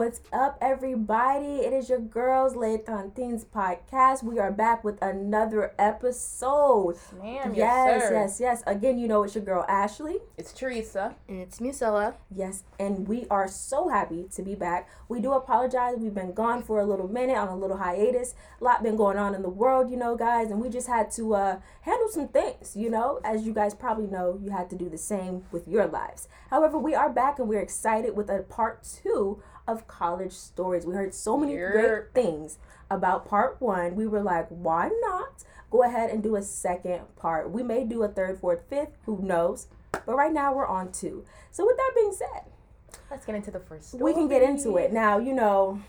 [0.00, 1.56] What's up, everybody?
[1.56, 4.22] It is your girls, Teens podcast.
[4.22, 6.96] We are back with another episode.
[7.20, 8.62] Ma'am, yes, yes, yes, yes.
[8.66, 10.16] Again, you know it's your girl Ashley.
[10.38, 11.16] It's Teresa.
[11.28, 12.14] And it's Musella.
[12.34, 14.88] Yes, and we are so happy to be back.
[15.10, 15.96] We do apologize.
[15.98, 18.34] We've been gone for a little minute on a little hiatus.
[18.58, 21.10] A lot been going on in the world, you know, guys, and we just had
[21.10, 23.20] to uh, handle some things, you know.
[23.22, 26.26] As you guys probably know, you had to do the same with your lives.
[26.48, 30.86] However, we are back and we're excited with a part two of college stories.
[30.86, 32.58] We heard so many great things
[32.90, 33.94] about part one.
[33.94, 37.50] We were like, why not go ahead and do a second part?
[37.50, 39.68] We may do a third, fourth, fifth, who knows?
[39.92, 41.24] But right now we're on two.
[41.50, 42.44] So with that being said,
[43.10, 44.02] let's get into the first story.
[44.02, 44.92] We can get into it.
[44.92, 45.80] Now, you know,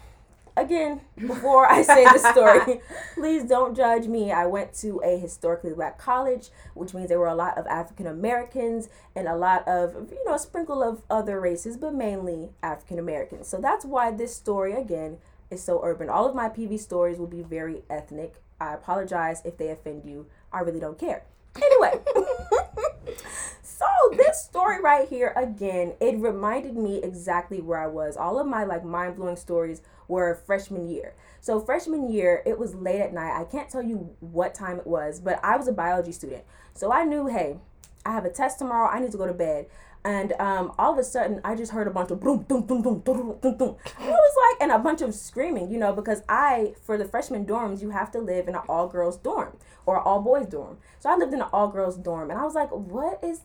[0.58, 2.82] again, before I say the story,
[3.16, 4.32] please don't judge me.
[4.32, 8.08] I went to a historically black college, which means there were a lot of African
[8.08, 13.00] Americans and a lot of, you know, a sprinkle of other races, but mainly African
[13.00, 13.48] Americans.
[13.48, 15.18] So that's why this story, again,
[15.50, 16.10] is so urban.
[16.10, 18.42] All of my PV stories will be very ethnic.
[18.60, 20.28] I apologize if they offend you.
[20.54, 21.26] I really don't care.
[21.56, 22.00] Anyway.
[23.82, 28.48] so this story right here again it reminded me exactly where i was all of
[28.48, 31.16] my like mind-blowing stories were freshman year.
[31.40, 33.40] So freshman year, it was late at night.
[33.40, 36.44] I can't tell you what time it was, but I was a biology student.
[36.74, 37.58] So I knew, hey,
[38.06, 38.90] I have a test tomorrow.
[38.90, 39.68] I need to go to bed.
[40.04, 42.82] And um, all of a sudden, I just heard a bunch of boom, boom, boom,
[42.82, 43.76] boom, boom, boom, boom.
[44.00, 47.06] And it was like, and a bunch of screaming, you know, because I, for the
[47.06, 50.78] freshman dorms, you have to live in an all girls dorm or all boys dorm.
[51.00, 53.42] So I lived in an all girls dorm, and I was like, what is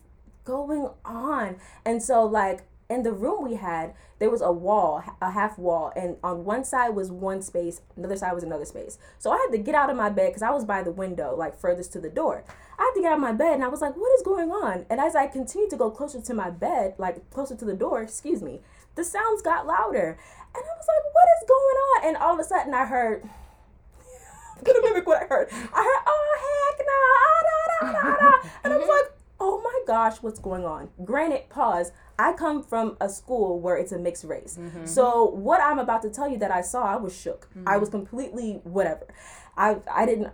[0.47, 1.57] going on?
[1.85, 5.91] And so, like, in the room we had, there was a wall, a half wall,
[5.95, 8.97] and on one side was one space, another side was another space.
[9.19, 11.35] So I had to get out of my bed because I was by the window,
[11.35, 12.43] like furthest to the door.
[12.79, 14.49] I had to get out of my bed and I was like, what is going
[14.49, 14.85] on?
[14.89, 18.01] And as I continued to go closer to my bed, like closer to the door,
[18.01, 18.61] excuse me,
[18.95, 20.17] the sounds got louder.
[20.55, 22.07] And I was like, what is going on?
[22.07, 23.23] And all of a sudden I heard,
[24.57, 25.49] I'm gonna mimic what I heard.
[25.51, 28.91] I heard, oh heck no, nah, nah, nah, and I was mm-hmm.
[28.91, 30.89] like, oh my gosh, what's going on?
[31.03, 31.91] Granted, pause.
[32.19, 34.57] I come from a school where it's a mixed race.
[34.59, 34.85] Mm-hmm.
[34.85, 37.49] So what I'm about to tell you that I saw, I was shook.
[37.49, 37.67] Mm-hmm.
[37.67, 39.07] I was completely whatever.
[39.55, 40.33] I I didn't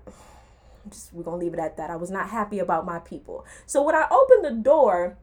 [0.89, 1.89] just we're gonna leave it at that.
[1.89, 3.45] I was not happy about my people.
[3.65, 5.17] So when I opened the door,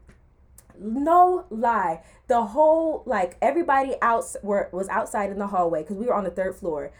[0.79, 6.05] no lie, the whole like everybody out were was outside in the hallway because we
[6.05, 6.91] were on the third floor.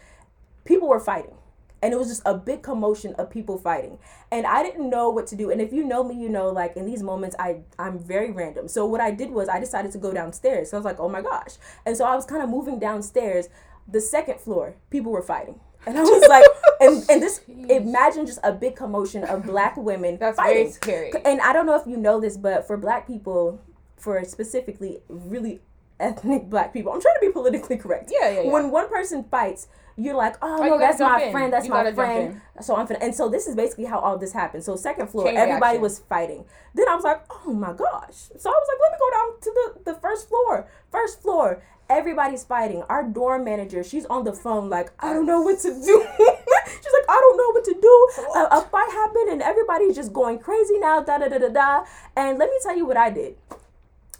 [0.64, 1.36] People were fighting
[1.82, 3.98] and it was just a big commotion of people fighting
[4.30, 6.76] and i didn't know what to do and if you know me you know like
[6.76, 9.98] in these moments i i'm very random so what i did was i decided to
[9.98, 12.48] go downstairs so i was like oh my gosh and so i was kind of
[12.48, 13.48] moving downstairs
[13.88, 16.44] the second floor people were fighting and I was like,
[16.80, 20.62] and, and this, imagine just a big commotion of black women That's fighting.
[20.62, 21.12] very scary.
[21.24, 23.60] And I don't know if you know this, but for black people,
[23.96, 25.60] for specifically really
[25.98, 28.12] ethnic black people, I'm trying to be politically correct.
[28.12, 28.52] Yeah, yeah, yeah.
[28.52, 29.66] When one person fights,
[29.96, 31.32] you're like, oh, oh no, that's my in.
[31.32, 32.40] friend, that's you my friend.
[32.60, 34.64] So I'm finna, and so this is basically how all this happened.
[34.64, 35.82] So second floor, Chain everybody reaction.
[35.82, 36.44] was fighting.
[36.74, 38.30] Then I was like, oh my gosh.
[38.38, 39.50] So I was like, let me go down to
[39.84, 40.68] the the first floor.
[40.90, 42.82] First floor, everybody's fighting.
[42.88, 46.06] Our dorm manager, she's on the phone like, I don't know what to do.
[46.66, 48.08] she's like, I don't know what to do.
[48.36, 51.00] A, a fight happened and everybody's just going crazy now.
[51.00, 51.84] Da da da da da.
[52.16, 53.36] And let me tell you what I did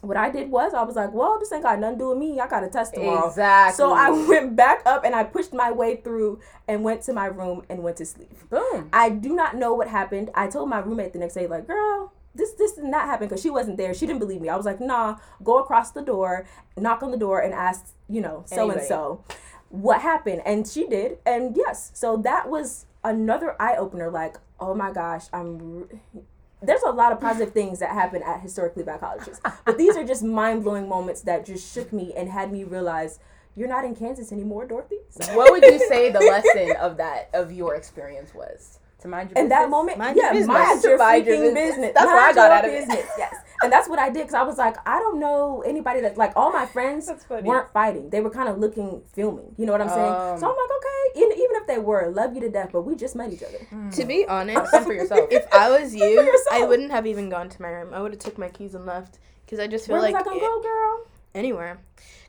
[0.03, 2.17] what I did was I was like, well, this ain't got nothing to do with
[2.17, 2.39] me.
[2.39, 3.29] I got a test tomorrow.
[3.29, 3.77] Exactly.
[3.77, 7.27] So I went back up and I pushed my way through and went to my
[7.27, 8.31] room and went to sleep.
[8.49, 8.89] Boom.
[8.91, 10.29] I do not know what happened.
[10.35, 13.41] I told my roommate the next day, like, girl, this this did not happen because
[13.41, 13.93] she wasn't there.
[13.93, 14.49] She didn't believe me.
[14.49, 18.21] I was like, nah, go across the door, knock on the door, and ask, you
[18.21, 19.23] know, so and so,
[19.69, 20.41] what happened.
[20.45, 21.19] And she did.
[21.25, 24.09] And yes, so that was another eye opener.
[24.09, 25.87] Like, oh my gosh, I'm
[26.63, 30.03] there's a lot of positive things that happen at historically black colleges, but these are
[30.03, 33.19] just mind blowing moments that just shook me and had me realize
[33.55, 34.97] you're not in Kansas anymore, Dorothy.
[35.33, 38.79] what would you say the lesson of that of your experience was?
[39.03, 39.59] To mind your in business?
[39.59, 41.53] that moment, mind yeah, your mind your freaking business.
[41.53, 41.91] business.
[41.93, 42.99] That's mind what I got out of business.
[42.99, 43.05] it.
[43.17, 46.17] Yes, and that's what I did because I was like, I don't know anybody that
[46.17, 48.09] like all my friends weren't fighting.
[48.09, 49.55] They were kind of looking, filming.
[49.57, 50.13] You know what I'm saying?
[50.13, 52.83] Um, so I'm like, okay, even, even if they were, love you to death, but
[52.83, 53.59] we just met each other.
[53.73, 53.93] Mm.
[53.93, 55.27] To be honest, for yourself.
[55.31, 57.93] if I was you, I wouldn't have even gone to my room.
[57.93, 60.21] I would have took my keys and left because I just feel Where like was
[60.21, 61.07] I gonna it, go, girl?
[61.35, 61.79] Anywhere,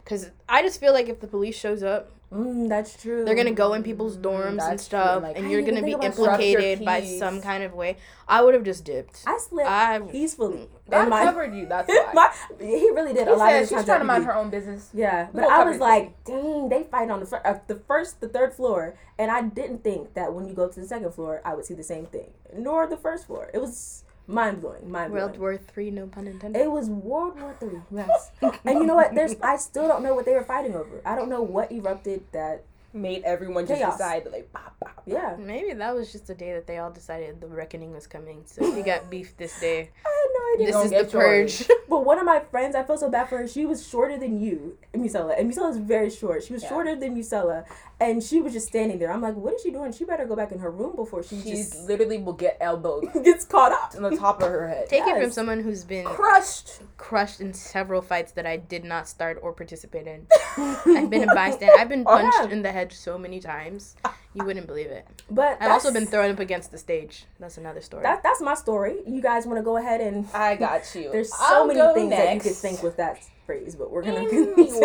[0.03, 3.25] because I just feel like if the police shows up, Mm, that's true.
[3.25, 6.85] They're gonna go in people's dorms mm, and stuff, like, and you're gonna be implicated
[6.85, 7.97] by some kind of way.
[8.27, 9.23] I would have just dipped.
[9.27, 10.69] I slept I, peacefully.
[10.91, 11.67] God my, covered you.
[11.67, 12.11] That's why.
[12.15, 14.51] my, he really did he a lot said of She's trying to mind her own
[14.51, 14.91] business.
[14.93, 18.29] Yeah, but I was like, dang, they fight on the fir- uh, the first, the
[18.29, 21.55] third floor, and I didn't think that when you go to the second floor, I
[21.55, 23.51] would see the same thing, nor the first floor.
[23.55, 25.27] It was mind blowing, mind blowing.
[25.27, 26.61] World War Three, no pun intended.
[26.61, 28.31] It was World War Three, yes.
[28.43, 29.15] and you know what?
[29.15, 31.01] There's I still don't know what they were fighting over.
[31.05, 33.99] I don't know what erupted that made everyone just Chaos.
[33.99, 35.03] decide like pop, pop.
[35.05, 35.37] Yeah.
[35.39, 38.43] Maybe that was just the day that they all decided the reckoning was coming.
[38.47, 39.91] So we got beef this day.
[40.07, 40.67] I had no idea.
[40.73, 41.69] This is the purge.
[41.89, 43.49] but one of my friends, I feel so bad for her.
[43.49, 46.45] She was shorter than you, Musella, and Musella is very short.
[46.45, 46.69] She was yeah.
[46.69, 47.65] shorter than Musella,
[48.01, 49.13] and she was just standing there.
[49.13, 49.93] I'm like, what is she doing?
[49.93, 53.13] She better go back in her room before she She's just literally will get elbowed,
[53.25, 54.89] gets caught up on the top of her head.
[54.89, 55.17] Take yes.
[55.17, 59.39] it from someone who's been crushed, crushed in several fights that I did not start
[59.43, 60.27] or participate in.
[60.57, 61.75] I've been a bystander.
[61.79, 62.53] I've been punched oh, yeah.
[62.53, 63.97] in the head so many times.
[64.35, 65.07] You wouldn't believe it.
[65.31, 67.27] But I've also been thrown up against the stage.
[67.39, 68.03] That's another story.
[68.03, 68.97] That, that's my story.
[69.07, 71.09] You guys want to go ahead and I got you.
[71.13, 72.25] There's so I'll many things next.
[72.25, 74.81] that you could think with that phrase, but we're gonna Anyways.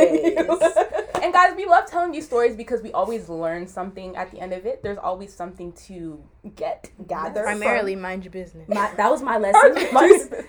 [1.21, 4.53] and guys, we love telling these stories because we always learn something at the end
[4.53, 4.83] of it.
[4.83, 6.23] There's always something to
[6.55, 7.43] get gather.
[7.43, 8.01] Primarily, from.
[8.01, 8.67] mind your business.
[8.67, 9.75] My, that was my lesson.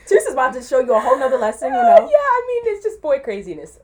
[0.06, 1.68] Teresa's about to show you a whole nother lesson.
[1.68, 1.96] You know.
[1.96, 3.78] Uh, yeah, I mean it's just boy craziness.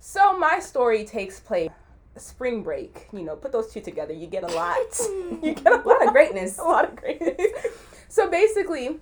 [0.00, 1.70] So my story takes place
[2.16, 3.08] spring break.
[3.12, 4.78] You know, put those two together, you get a lot.
[5.42, 6.58] you get a, a lot of greatness.
[6.58, 7.36] A lot of greatness.
[8.08, 8.98] so basically,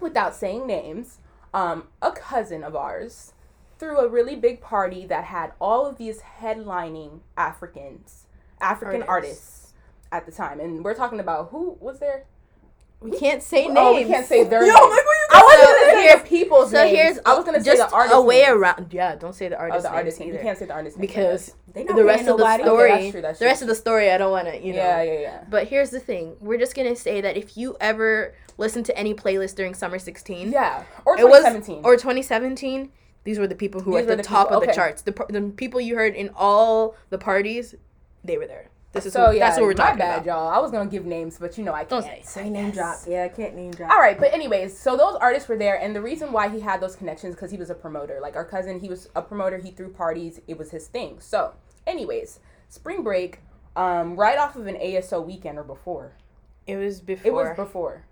[0.00, 1.18] without saying names,
[1.52, 3.32] um, a cousin of ours
[3.78, 8.26] threw a really big party that had all of these headlining Africans,
[8.60, 9.72] African artists, artists
[10.12, 10.60] at the time.
[10.60, 12.24] And we're talking about who was there?
[13.00, 13.78] We can't say names.
[13.78, 14.80] Oh, we can't say their Yo, names.
[14.80, 16.96] Like, I was gonna say the people's so names.
[16.96, 18.16] here's I was gonna say the artist.
[18.16, 18.94] A way around.
[18.94, 19.80] Yeah, don't say the artist.
[19.80, 20.20] Oh, the artist.
[20.20, 20.32] Name.
[20.32, 22.92] You can't say the artist because the rest of the story.
[22.92, 23.44] Okay, that's true, that's true.
[23.44, 24.58] The rest of the story, I don't want to.
[24.58, 24.78] You know.
[24.78, 25.44] Yeah, yeah, yeah.
[25.50, 29.12] But here's the thing: we're just gonna say that if you ever listen to any
[29.12, 32.90] playlist during summer 16, yeah, or 2017, was, or 2017
[33.24, 34.58] these were the people who These were at the, the top people.
[34.58, 34.76] of the okay.
[34.76, 35.02] charts.
[35.02, 37.74] The, the people you heard in all the parties,
[38.22, 38.68] they were there.
[38.94, 40.26] This is so what, yeah, that's what we're talking bad, about.
[40.26, 40.48] y'all.
[40.48, 41.90] I was gonna give names, but you know I can't.
[41.90, 42.98] Don't say, say name drop.
[43.08, 43.90] Yeah, I can't name drop.
[43.90, 46.80] All right, but anyways, so those artists were there, and the reason why he had
[46.80, 48.20] those connections because he was a promoter.
[48.22, 49.58] Like our cousin, he was a promoter.
[49.58, 50.40] He threw parties.
[50.46, 51.18] It was his thing.
[51.18, 51.54] So,
[51.88, 52.38] anyways,
[52.68, 53.40] spring break,
[53.74, 56.12] um, right off of an ASO weekend or before.
[56.68, 57.26] It was before.
[57.26, 58.06] It was before.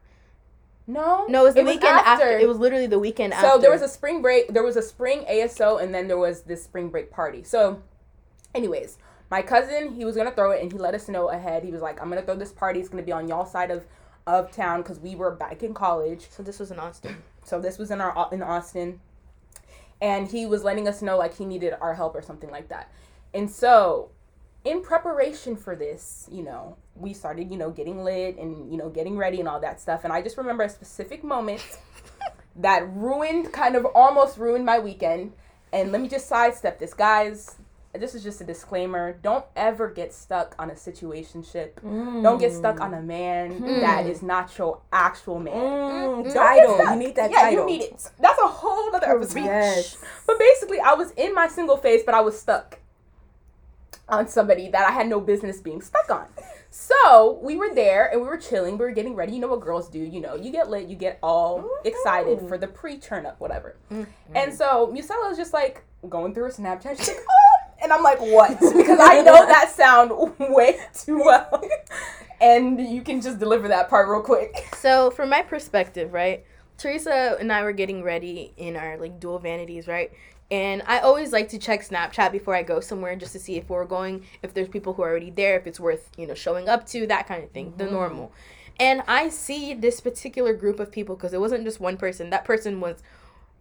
[0.86, 2.24] No, no, it was the it weekend was after.
[2.24, 2.38] after.
[2.38, 3.48] It was literally the weekend after.
[3.48, 4.52] So there was a spring break.
[4.52, 7.42] There was a spring ASO, and then there was this spring break party.
[7.44, 7.80] So,
[8.54, 8.98] anyways,
[9.30, 11.62] my cousin he was gonna throw it, and he let us know ahead.
[11.62, 12.80] He was like, "I'm gonna throw this party.
[12.80, 13.84] It's gonna be on y'all side of
[14.26, 17.22] of town because we were back in college." So this was in Austin.
[17.44, 19.00] So this was in our in Austin,
[20.00, 22.90] and he was letting us know like he needed our help or something like that.
[23.34, 24.10] And so
[24.64, 28.88] in preparation for this, you know, we started, you know, getting lit and, you know,
[28.88, 30.04] getting ready and all that stuff.
[30.04, 31.78] And I just remember a specific moment
[32.56, 35.32] that ruined, kind of almost ruined my weekend.
[35.72, 37.56] And let me just sidestep this, guys.
[37.94, 39.18] This is just a disclaimer.
[39.22, 41.74] Don't ever get stuck on a situationship.
[41.84, 42.22] Mm.
[42.22, 43.80] Don't get stuck on a man mm.
[43.80, 45.54] that is not your actual man.
[45.54, 46.32] Mm.
[46.32, 46.78] Title.
[46.78, 47.68] You need that yeah, title.
[47.68, 48.10] you need it.
[48.18, 49.40] That's a whole other episode.
[49.40, 49.98] Yes.
[50.26, 52.78] But basically, I was in my single phase, but I was stuck
[54.12, 56.26] on somebody that I had no business being stuck on.
[56.70, 58.78] So we were there and we were chilling.
[58.78, 59.32] We were getting ready.
[59.32, 59.98] You know what girls do?
[59.98, 61.86] You know, you get lit, you get all mm-hmm.
[61.86, 63.76] excited for the pre turn up, whatever.
[63.90, 64.36] Mm-hmm.
[64.36, 66.98] And so Musella was just like going through her Snapchat.
[66.98, 68.58] She's like, oh, and I'm like, what?
[68.76, 71.62] Because I know that sound way too well.
[72.40, 74.68] and you can just deliver that part real quick.
[74.76, 76.44] So, from my perspective, right?
[76.76, 80.12] Teresa and I were getting ready in our like dual vanities, right?
[80.52, 83.70] And I always like to check Snapchat before I go somewhere just to see if
[83.70, 86.68] we're going, if there's people who are already there, if it's worth, you know, showing
[86.68, 87.78] up to, that kind of thing, mm-hmm.
[87.78, 88.32] the normal.
[88.78, 92.28] And I see this particular group of people because it wasn't just one person.
[92.28, 93.02] That person was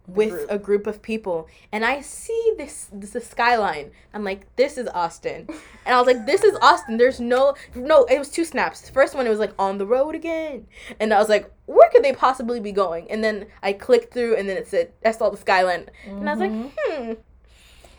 [0.06, 0.50] with group.
[0.50, 3.92] a group of people and I see this this the skyline.
[4.12, 5.48] I'm like, this is Austin.
[5.84, 6.96] And I was like, this is Austin.
[6.96, 8.82] There's no no, it was two snaps.
[8.82, 10.66] The first one it was like on the road again.
[11.00, 13.10] And I was like, where could they possibly be going?
[13.10, 15.88] And then I clicked through and then it said I saw the skyline.
[16.06, 16.18] Mm-hmm.
[16.18, 17.02] And I was like, mm-hmm.
[17.04, 17.12] hmm.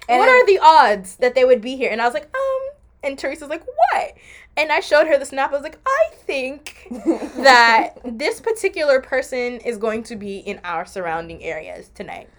[0.10, 1.92] And what are the odds that they would be here?
[1.92, 2.70] And I was like, um
[3.04, 4.14] and Teresa's like, what?
[4.56, 5.52] And I showed her the snap.
[5.52, 10.86] I was like, I think that this particular person is going to be in our
[10.86, 12.30] surrounding areas tonight.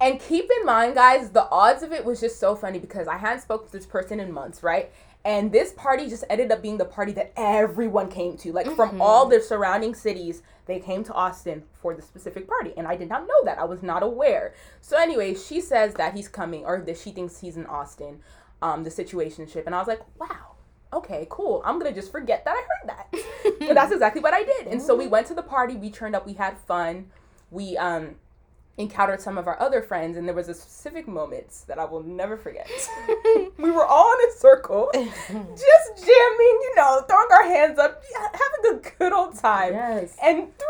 [0.00, 3.16] And keep in mind, guys, the odds of it was just so funny because I
[3.16, 4.90] hadn't spoke to this person in months, right?
[5.24, 8.52] And this party just ended up being the party that everyone came to.
[8.52, 8.74] Like mm-hmm.
[8.74, 12.72] from all the surrounding cities, they came to Austin for the specific party.
[12.76, 13.58] And I did not know that.
[13.58, 14.54] I was not aware.
[14.80, 18.20] So anyway, she says that he's coming or that she thinks he's in Austin,
[18.60, 19.66] um, the situationship.
[19.66, 20.52] And I was like, wow
[20.92, 21.62] okay, cool.
[21.64, 23.60] I'm gonna just forget that I heard that.
[23.68, 24.66] and that's exactly what I did.
[24.66, 27.06] And so we went to the party, we turned up, we had fun.
[27.50, 28.16] We um
[28.78, 32.02] encountered some of our other friends and there was a specific moment that I will
[32.02, 32.70] never forget.
[33.58, 38.78] we were all in a circle, just jamming, you know, throwing our hands up, having
[38.78, 39.74] a good old time.
[39.74, 40.16] Yes.
[40.22, 40.66] And through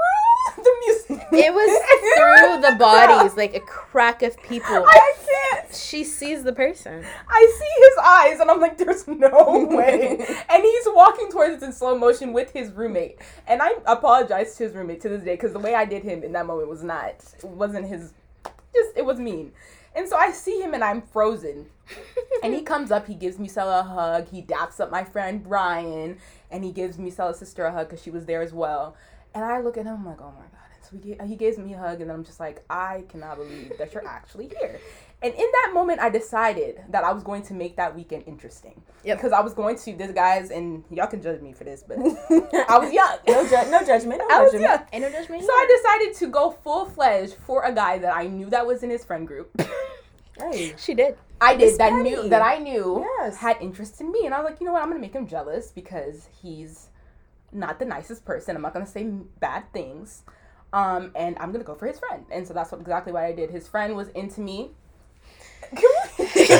[0.56, 1.26] the music.
[1.32, 1.82] It was
[2.16, 4.84] through the bodies, like a crack of people.
[4.86, 5.74] I can't.
[5.74, 7.04] She sees the person.
[7.28, 10.16] I see his eyes, and I'm like, "There's no way."
[10.48, 13.18] and he's walking towards us in slow motion with his roommate.
[13.46, 16.22] And I apologize to his roommate to this day because the way I did him
[16.22, 18.12] in that moment was not, it wasn't his,
[18.74, 19.52] just it was mean.
[19.94, 21.66] And so I see him, and I'm frozen.
[22.42, 24.28] and he comes up, he gives Musella a hug.
[24.28, 26.18] He daps up my friend Brian,
[26.50, 28.96] and he gives Musella's sister a hug because she was there as well.
[29.34, 30.68] And I look at him, I'm like, oh my god.
[30.74, 33.04] And so he, ga- he gives me a hug, and then I'm just like, I
[33.08, 34.78] cannot believe that you're actually here.
[35.22, 38.82] And in that moment, I decided that I was going to make that weekend interesting.
[39.04, 39.14] Yeah.
[39.14, 41.96] Because I was going to, this guys, and y'all can judge me for this, but
[42.68, 43.18] I was young.
[43.28, 44.20] no, ju- no judgment.
[44.28, 44.62] No I was judgment.
[44.70, 44.80] young.
[44.92, 45.44] Ain't no judgment.
[45.44, 48.82] So I decided to go full fledged for a guy that I knew that was
[48.82, 49.50] in his friend group.
[50.38, 50.72] Hey.
[50.78, 51.16] She did.
[51.42, 52.10] I did Miss that Penny.
[52.10, 53.36] knew that I knew Yes.
[53.36, 55.26] had interest in me, and I was like, you know what, I'm gonna make him
[55.26, 56.88] jealous because he's
[57.52, 58.56] not the nicest person.
[58.56, 60.22] I'm not gonna say bad things,
[60.72, 63.32] um, and I'm gonna go for his friend, and so that's what exactly what I
[63.32, 63.50] did.
[63.50, 64.70] His friend was into me.
[65.72, 66.50] His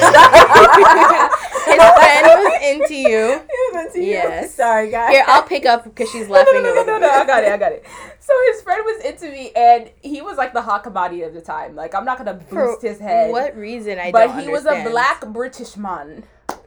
[1.76, 3.40] friend was into you.
[3.72, 4.12] Was into you.
[4.12, 4.54] Yes.
[4.54, 5.12] Sorry, guys.
[5.12, 7.42] Here, I'll pick up because she's no, no, laughing no, no, no, no, I got
[7.42, 7.84] it, I got it.
[8.20, 11.40] So his friend was into me, and he was like the hot commodity of the
[11.40, 11.74] time.
[11.74, 13.98] Like I'm not gonna boost his head, What reason?
[13.98, 16.24] I but he was a black British man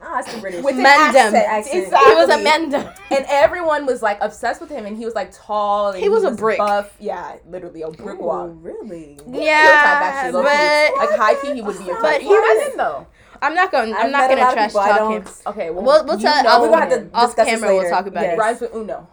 [0.07, 0.63] Ah, it's the British.
[0.63, 1.15] with an Mandem.
[1.15, 1.35] accent.
[1.35, 1.83] Accent.
[1.85, 2.09] Exactly.
[2.11, 2.95] He was a Mendem.
[3.09, 5.89] and everyone was like obsessed with him, and he was like tall.
[5.91, 6.57] And He was a brick.
[6.59, 6.95] Buff.
[6.99, 8.47] Yeah, literally a brick Ooh, wall.
[8.49, 9.19] really?
[9.27, 10.47] Yeah, low-key.
[10.47, 13.07] but like high key, he would be your But he was- wasn't though.
[13.41, 13.93] I'm not going.
[13.93, 15.33] I'm I've not gonna lot of trash people I talk him.
[15.47, 17.17] Okay, well, We'll- we'll you tell- know I'll- We're gonna have to.
[17.17, 18.33] Off discuss this camera, we'll talk about Yes.
[18.33, 18.37] it.
[18.39, 19.07] rhymes with Uno.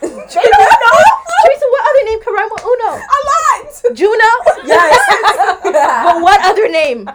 [0.00, 0.40] Teresa,
[1.70, 2.90] what other name could rhyme with Uno?
[2.96, 3.94] A lot.
[3.94, 4.30] Juno?
[4.64, 4.98] Yes.
[5.76, 7.08] But what other name?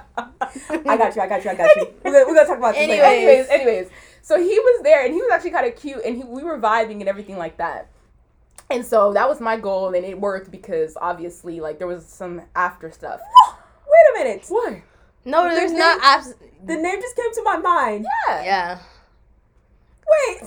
[0.88, 1.22] I got you.
[1.22, 1.52] I got you.
[1.52, 1.88] I got you.
[2.04, 3.04] We're gonna, we're gonna talk about this later.
[3.04, 3.48] Anyways.
[3.48, 3.88] anyways, anyways,
[4.22, 6.60] so he was there, and he was actually kind of cute, and he, we were
[6.60, 7.88] vibing and everything like that.
[8.70, 12.42] And so that was my goal, and it worked because obviously, like, there was some
[12.56, 13.20] after stuff.
[13.88, 14.46] Wait a minute.
[14.50, 14.76] What?
[15.26, 16.34] No, The there's name- not abs.
[16.66, 18.06] The name just came to my mind.
[18.28, 18.44] Yeah.
[18.44, 18.80] Yeah.
[20.12, 20.42] Wait.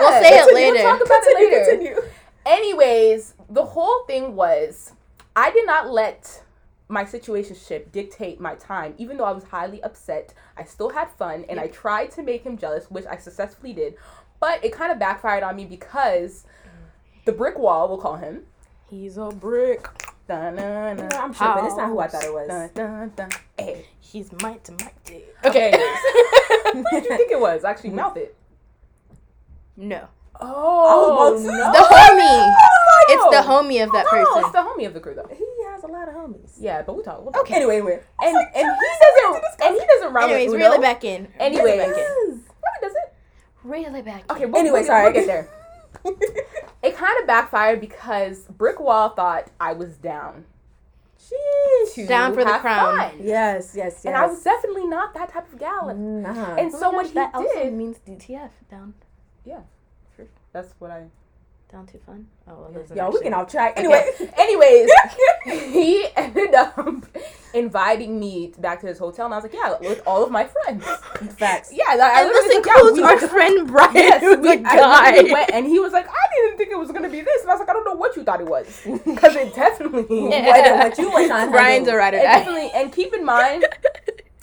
[0.00, 0.74] We'll say it later.
[0.74, 1.46] We'll talk about Continue.
[1.46, 1.70] it later.
[1.70, 2.02] Continue.
[2.46, 4.92] Anyways, the whole thing was
[5.36, 6.42] I did not let
[6.88, 8.94] my situationship dictate my time.
[8.98, 12.44] Even though I was highly upset, I still had fun and I tried to make
[12.44, 13.94] him jealous, which I successfully did.
[14.40, 16.44] But it kind of backfired on me because
[17.24, 18.42] the brick wall, we'll call him.
[18.90, 19.88] He's a brick.
[20.28, 21.66] Dun, dun, dun, I'm tripping.
[21.66, 22.48] It's not who I thought it was.
[22.48, 23.30] dun, dun, dun.
[23.58, 23.86] Hey.
[24.14, 25.24] He's mighty mighty.
[25.44, 25.72] Okay.
[26.72, 27.64] Who did you think it was?
[27.64, 28.36] Actually, mouth it.
[29.76, 30.08] No.
[30.40, 30.46] Oh,
[30.88, 31.72] oh about to- no.
[31.72, 32.54] The homie.
[32.54, 35.28] Oh, It's the homie of that No, it's the homie of the crew, though.
[35.34, 36.52] He has a lot of homies.
[36.58, 37.22] Yeah, but we'll talk.
[37.22, 37.42] We'll talk.
[37.42, 37.56] Okay.
[37.56, 38.00] Anyway, anyway.
[38.22, 38.62] And and he
[39.00, 40.80] doesn't and he doesn't rhyme Anyways, with reel Uno.
[40.80, 41.28] it back in.
[41.38, 41.96] Anyway, Reel it back in.
[41.96, 42.28] Yes.
[42.28, 43.04] No, he doesn't.
[43.64, 44.32] Reel it back.
[44.32, 44.50] Okay, in.
[44.52, 45.04] we'll, Anyway, we'll, sorry.
[45.04, 45.48] We'll get there.
[46.82, 50.44] It kind of backfired because Brick Wall thought I was down.
[51.18, 52.06] Sheesh.
[52.06, 52.98] Down for the crown.
[52.98, 53.12] fun.
[53.22, 54.04] Yes, yes, yes.
[54.04, 55.94] And I was definitely not that type of gal.
[55.94, 56.56] Nah.
[56.56, 58.50] And Oh so my what gosh, he that also means DTF.
[58.70, 58.92] Down.
[60.52, 61.04] That's what I.
[61.72, 62.26] Down too fun.
[62.46, 63.72] Oh, well, Y'all, we can off track.
[63.76, 64.08] Anyway.
[64.38, 64.88] Anyways,
[65.72, 66.78] he ended up
[67.52, 70.44] inviting me back to his hotel, and I was like, "Yeah, with all of my
[70.44, 70.84] friends."
[71.20, 73.66] In fact, Yeah, I, I And literally this was like, yeah, includes we- our friend
[73.66, 75.32] Brian, Yes, who's we, a I guy.
[75.32, 77.54] went, and he was like, I didn't think it was gonna be this, and I
[77.54, 78.66] was like, I don't know what you thought it was,
[79.04, 82.18] because it definitely Wasn't what you were trying Brian's a writer.
[82.18, 83.64] It definitely, and keep in mind,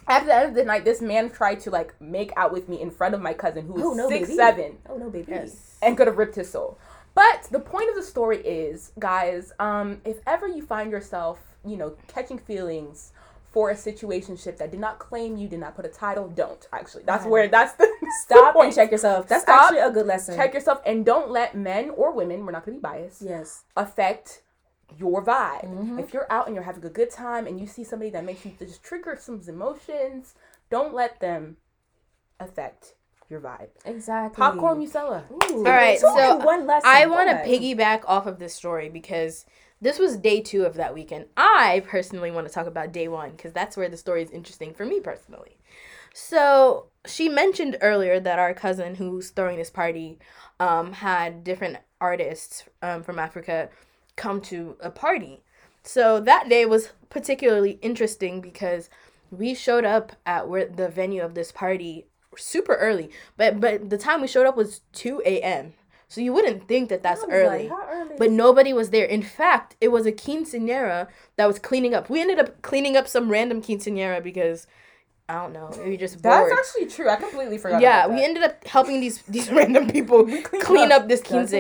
[0.07, 2.81] at the end of the night, this man tried to like make out with me
[2.81, 4.35] in front of my cousin, who was Oh, no, six baby.
[4.37, 5.31] seven, Oh no, baby.
[5.31, 5.77] Yes.
[5.81, 6.77] and could have ripped his soul.
[7.13, 11.75] But the point of the story is, guys, um, if ever you find yourself, you
[11.77, 13.11] know, catching feelings
[13.51, 17.03] for a situationship that did not claim you, did not put a title, don't actually.
[17.03, 17.31] That's Right.
[17.31, 17.85] where that's the
[18.23, 19.27] Stop the and check yourself.
[19.27, 20.35] That's Stop, actually a good lesson.
[20.37, 23.63] Check yourself and don't let men or women, we're not gonna be biased, Yes.
[23.75, 24.41] affect
[24.97, 25.65] your vibe.
[25.65, 25.99] Mhm.
[25.99, 28.45] If you're out and you're having a good time and you see somebody that makes
[28.45, 30.35] you just trigger some emotions,
[30.69, 31.57] don't let them
[32.39, 32.95] affect
[33.29, 33.69] your vibe.
[33.85, 34.41] Exactly.
[34.41, 35.23] Popcorn Musella.
[35.31, 35.57] Ooh.
[35.57, 36.89] All right, so one lesson.
[36.89, 39.45] I want to piggyback off of this story because
[39.81, 41.25] this was day two of that weekend.
[41.37, 44.73] I personally want to talk about day one because that's where the story is interesting
[44.73, 45.57] for me personally.
[46.13, 50.19] So she mentioned earlier that our cousin who's throwing this party
[50.59, 53.69] um, had different artists um, from Africa
[54.21, 55.41] come to a party.
[55.83, 58.87] So that day was particularly interesting because
[59.31, 62.05] we showed up at where the venue of this party
[62.37, 65.73] super early, but but the time we showed up was two a.m.
[66.07, 67.69] So you wouldn't think that that's early.
[67.69, 68.15] like, early?
[68.17, 69.05] But nobody was there.
[69.05, 72.09] In fact, it was a quinceanera that was cleaning up.
[72.09, 74.67] We ended up cleaning up some random quinceanera because
[75.31, 75.71] I don't know.
[75.85, 77.07] We just That's actually true.
[77.09, 77.79] I completely forgot.
[77.79, 80.25] yeah, we ended up helping these these random people
[80.59, 81.03] clean up.
[81.03, 81.51] up this quince.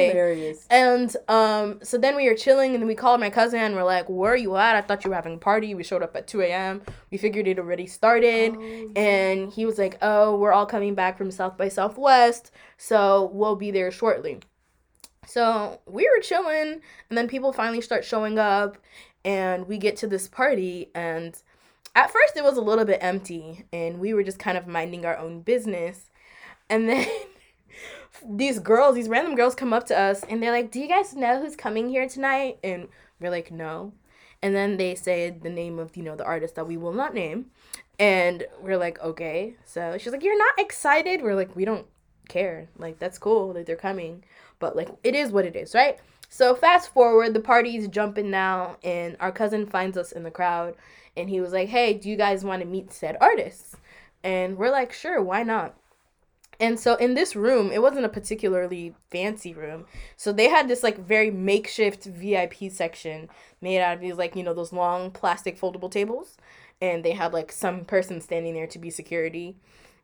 [0.69, 3.61] And um, so then we were chilling, and then we called my cousin.
[3.61, 4.75] and We're like, "Where are you at?
[4.75, 6.81] I thought you were having a party." We showed up at two a.m.
[7.11, 8.57] We figured it already started,
[8.97, 13.55] and he was like, "Oh, we're all coming back from South by Southwest, so we'll
[13.55, 14.39] be there shortly."
[15.25, 18.77] So we were chilling, and then people finally start showing up,
[19.23, 21.41] and we get to this party, and
[21.95, 25.05] at first it was a little bit empty, and we were just kind of minding
[25.05, 26.09] our own business,
[26.69, 27.07] and then
[28.27, 31.15] these girls, these random girls come up to us and they're like, Do you guys
[31.15, 32.59] know who's coming here tonight?
[32.63, 32.87] And
[33.19, 33.93] we're like, No.
[34.41, 37.13] And then they say the name of, you know, the artist that we will not
[37.13, 37.47] name.
[37.99, 39.55] And we're like, Okay.
[39.65, 41.21] So she's like, You're not excited?
[41.21, 41.87] We're like, We don't
[42.27, 42.69] care.
[42.77, 44.23] Like, that's cool that they're coming.
[44.59, 45.99] But like it is what it is, right?
[46.33, 50.75] So fast forward, the party's jumping now, and our cousin finds us in the crowd
[51.17, 53.75] and he was like, Hey, do you guys want to meet said artists?
[54.23, 55.75] And we're like, Sure, why not?
[56.57, 59.85] And so in this room, it wasn't a particularly fancy room.
[60.15, 63.27] So they had this like very makeshift VIP section
[63.59, 66.37] made out of these like, you know, those long plastic foldable tables.
[66.79, 69.57] And they had like some person standing there to be security.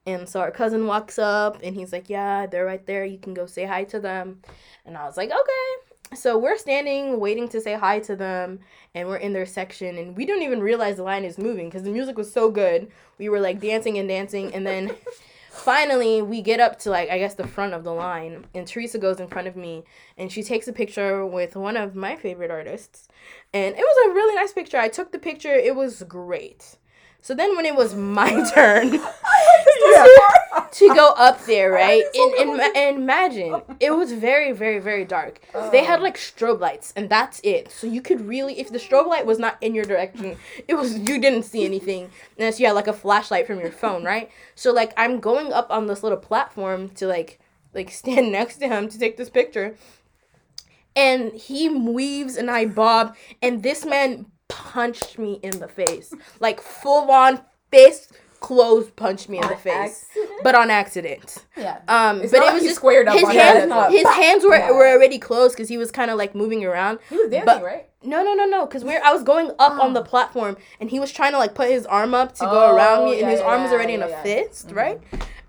[0.05, 3.05] And so our cousin walks up and he's like, Yeah, they're right there.
[3.05, 4.41] You can go say hi to them.
[4.85, 5.86] And I was like, Okay.
[6.13, 8.59] So we're standing waiting to say hi to them
[8.95, 11.83] and we're in their section and we don't even realize the line is moving because
[11.83, 12.91] the music was so good.
[13.17, 14.95] We were like dancing and dancing and then
[15.51, 18.99] finally we get up to like i guess the front of the line and teresa
[18.99, 19.83] goes in front of me
[20.15, 23.07] and she takes a picture with one of my favorite artists
[23.53, 24.77] and it was a really nice picture.
[24.77, 25.53] I took the picture.
[25.53, 26.77] It was great
[27.27, 28.91] so then when it was my turn
[30.71, 32.05] to go up there right?
[32.15, 35.41] and, and, and imagine it was very very very dark.
[35.73, 37.69] They had like strobe lights and that's it.
[37.69, 40.37] So you could really if the strobe light was not in your direction
[40.69, 44.05] it was you didn't see anything unless you had like a flashlight from your phone
[44.05, 44.31] right?
[44.55, 47.41] So like i'm going up on this little platform to like
[47.73, 49.75] like stand next to him to take this picture.
[50.95, 54.27] And he weaves and i bob and this man
[54.71, 60.05] punched me in the face like full on fist closed punched me in the face
[60.13, 60.39] accident?
[60.43, 61.79] but on accident Yeah.
[61.87, 63.93] um, It's but it was he just squared up his on hands.
[63.93, 64.71] His hands were, Yeah.
[64.71, 66.99] were already closed because he was kind of like moving around.
[67.09, 67.85] He was dancing, But- right?
[68.03, 68.65] No, no, no, no.
[68.67, 71.55] Because we're I was going up on the platform and he was trying to like
[71.55, 73.71] put his arm up to go Oh, around me, and yeah, his yeah, arm was
[73.71, 74.99] already yeah, in a fist, right?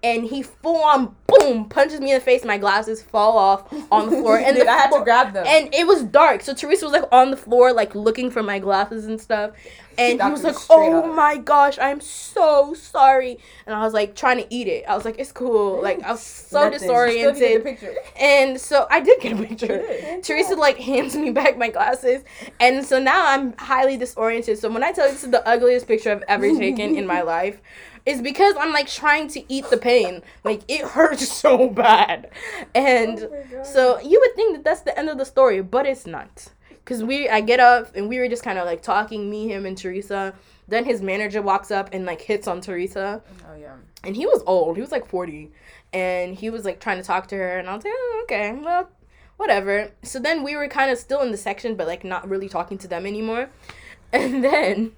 [0.02, 2.44] And he full on boom punches me in the face.
[2.44, 5.44] My glasses fall off on the floor, and Dude, the I had to grab them.
[5.46, 8.58] and it was dark, so Teresa was like on the floor, like looking for my
[8.60, 9.50] glasses and stuff.
[9.98, 11.14] And he was like, "Oh up.
[11.16, 14.84] my gosh, I'm so sorry." And I was like trying to eat it.
[14.88, 16.78] I was like, "It's cool." Like I was so Nothing.
[16.78, 17.96] Still get the disoriented.
[18.20, 20.20] And so I did get a picture.
[20.22, 22.22] Teresa like hands me back my glasses,
[22.60, 24.58] and so now I'm highly disoriented.
[24.60, 27.22] So when I tell you this is the ugliest picture I've ever taken in my
[27.22, 27.60] life,
[28.06, 30.22] is because I'm like trying to eat the pain.
[30.44, 32.30] Like it hurts so bad,
[32.74, 36.06] and Oh so you would think that that's the end of the story, but it's
[36.06, 36.48] not.
[36.84, 39.66] Cause we, I get up and we were just kind of like talking, me, him,
[39.66, 40.34] and Teresa.
[40.68, 43.74] Then his manager walks up and like hits on Teresa Oh yeah.
[44.04, 44.76] and he was old.
[44.76, 45.50] He was like 40.
[45.92, 48.52] And he was like trying to talk to her and I was like, oh, okay,
[48.52, 48.88] well,
[49.36, 49.90] whatever.
[50.02, 52.78] So then we were kind of still in the section but like not really talking
[52.78, 53.50] to them anymore.
[54.12, 54.92] And then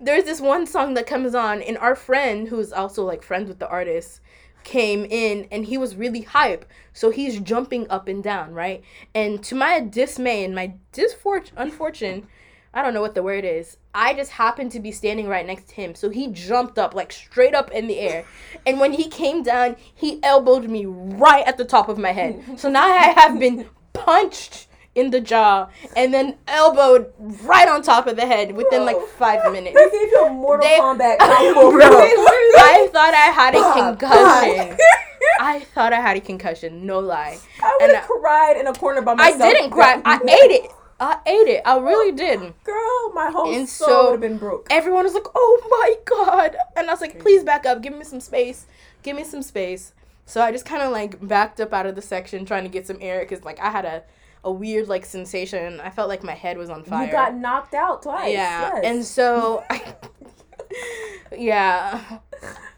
[0.00, 3.58] there's this one song that comes on and our friend who's also like friends with
[3.58, 4.20] the artist
[4.64, 6.64] came in and he was really hype.
[6.92, 8.82] So he's jumping up and down, right?
[9.14, 12.24] And to my dismay and my disfortune, unfortunate,
[12.72, 13.78] I don't know what the word is.
[13.94, 15.94] I just happened to be standing right next to him.
[15.94, 18.24] So he jumped up like straight up in the air.
[18.64, 22.58] And when he came down, he elbowed me right at the top of my head.
[22.60, 27.12] So now I have been punched in the jaw and then elbowed
[27.44, 29.74] right on top of the head within like five minutes.
[29.76, 31.86] They gave you a Mortal They- Kombat combo, bro.
[31.86, 34.76] I thought I had a concussion.
[35.40, 37.38] I thought I had a concussion, no lie.
[37.62, 39.40] I would have cried in a corner by myself.
[39.42, 40.00] I didn't cry.
[40.04, 40.70] I ate it.
[40.98, 41.62] I ate it.
[41.64, 42.40] I really did.
[42.64, 44.66] Girl, my whole And soul so- would have been broke.
[44.70, 47.80] Everyone was like, "Oh my god!" And I was like, "Please back up.
[47.80, 48.66] Give me some space.
[49.02, 49.94] Give me some space."
[50.26, 52.86] So I just kind of like backed up out of the section, trying to get
[52.86, 54.02] some air, because like I had a,
[54.44, 55.80] a weird like sensation.
[55.80, 57.06] I felt like my head was on fire.
[57.06, 58.32] You got knocked out twice.
[58.32, 58.80] yeah, yes.
[58.84, 59.64] and so
[61.36, 62.18] yeah,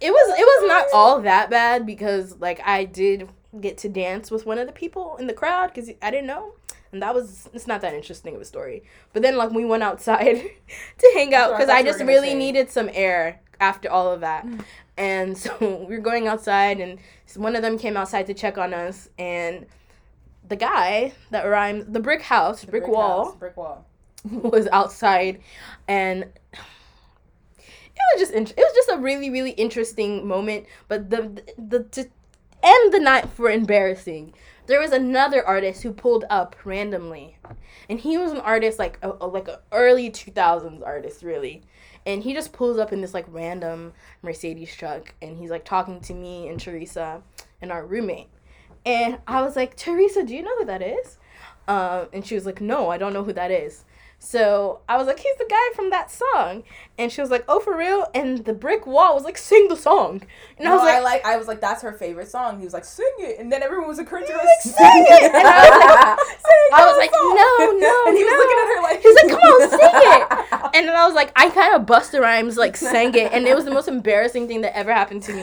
[0.00, 3.28] it was it was not all that bad because like I did
[3.60, 6.54] get to dance with one of the people in the crowd because I didn't know.
[6.90, 8.82] And that was it's not that interesting of a story.
[9.12, 10.36] But then like we went outside
[10.98, 12.34] to hang out I because I just really say.
[12.34, 14.46] needed some air after all of that.
[14.46, 14.64] Mm.
[14.96, 15.56] And so
[15.88, 16.98] we were going outside and
[17.36, 19.66] one of them came outside to check on us and
[20.48, 23.86] the guy that rhymes the brick house, brick, wall house, brick wall.
[24.24, 25.40] was outside
[25.88, 26.26] and
[28.12, 30.66] it was just int- it was just a really really interesting moment.
[30.88, 32.08] But the the, the to
[32.62, 34.34] end the night for embarrassing,
[34.66, 37.36] there was another artist who pulled up randomly,
[37.88, 41.62] and he was an artist like a, a like a early two thousands artist really.
[42.04, 46.00] And he just pulls up in this like random Mercedes truck, and he's like talking
[46.00, 47.22] to me and Teresa
[47.60, 48.28] and our roommate.
[48.84, 51.18] And I was like, Teresa, do you know who that is?
[51.68, 53.84] Um, and she was like, No, I don't know who that is.
[54.24, 56.62] So I was like, he's the guy from that song.
[56.96, 58.06] And she was like, oh, for real?
[58.14, 60.22] And the brick wall was like, sing the song.
[60.56, 62.58] And no, I was like, I like, I was like, that's her favorite song.
[62.60, 65.34] He was like, sing it, and then everyone was encouraging her, like, sing sing it.
[65.34, 68.68] And I was like, Sing I was like, no, no, And he was looking at
[68.70, 70.72] her like, He's like, come on, sing it.
[70.74, 73.54] And then I was like, I kind of Busta Rhymes like sang it, and it
[73.56, 75.42] was the most embarrassing thing that ever happened to me.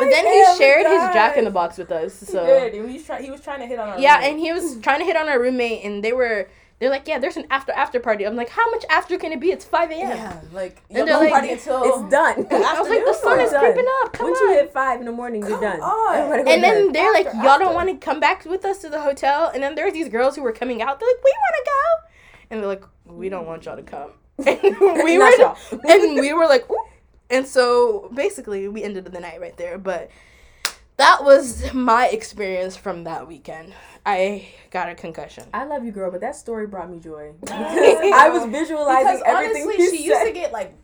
[0.00, 2.14] But then he shared his Jack in the Box with us.
[2.14, 2.74] So He did.
[2.74, 4.30] He was, try- he was trying to hit on our yeah, roommate.
[4.30, 6.48] and he was trying to hit on our roommate, and they were
[6.80, 8.24] they're like, yeah, there's an after after party.
[8.26, 9.52] I'm like, how much after can it be?
[9.52, 10.08] It's five a.m.
[10.08, 12.46] yeah, like And they're like, party until It's done.
[12.50, 13.60] I was like, the sun is Done.
[13.60, 14.12] creeping up.
[14.14, 14.48] Come Once on.
[14.48, 15.80] you hit five in the morning, you're Come done.
[15.80, 16.48] on.
[16.48, 17.64] And then they're like, After, y'all after.
[17.64, 19.50] don't want to come back with us to the hotel.
[19.54, 20.98] And then there's these girls who were coming out.
[20.98, 22.08] They're like, we want to go.
[22.50, 24.10] And they're like, we don't want y'all to come.
[24.46, 25.56] And we were, y'all.
[25.86, 26.82] and we were like, Ooh.
[27.28, 29.76] and so basically we ended the night right there.
[29.76, 30.10] But
[30.96, 33.74] that was my experience from that weekend.
[34.04, 35.44] I got a concussion.
[35.52, 37.32] I love you, girl, but that story brought me joy.
[37.50, 40.74] I was visualizing because everything honestly, she used to get like.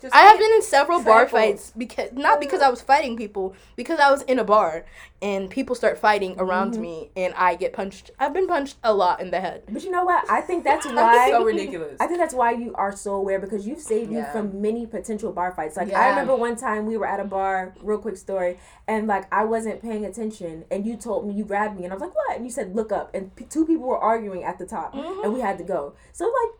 [0.00, 3.54] Just I have been in several bar fights because not because I was fighting people,
[3.76, 4.84] because I was in a bar
[5.22, 6.82] and people start fighting around Mm-hmm.
[6.82, 8.10] me and I get punched.
[8.18, 9.64] I've been punched a lot in the head.
[9.68, 10.24] But you know what?
[10.30, 11.30] I think that's why.
[11.30, 11.96] so ridiculous.
[12.00, 15.32] I think that's why you are so aware because you've saved me from many potential
[15.32, 15.76] bar fights.
[15.76, 18.58] Like I remember one time we were at a bar, real quick story,
[18.88, 21.96] and like I wasn't paying attention, and you told me you grabbed me, and I
[21.96, 24.58] was like, "What?" And you said, "Look up," and p- two people were arguing at
[24.58, 25.24] the top, Mm-hmm.
[25.24, 25.94] and we had to go.
[26.12, 26.59] So like you know, it,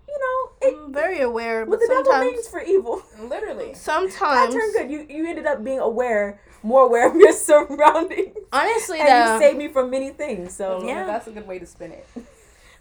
[0.63, 3.71] I'm very aware, but what the devil means sometimes for evil, Literally.
[3.71, 4.91] I sometimes turned good.
[4.91, 9.35] You you ended up being aware, more aware of your surroundings, honestly and though.
[9.35, 10.55] you saved me from many things.
[10.55, 11.07] So Yeah.
[11.07, 12.07] That's a good way to spin it.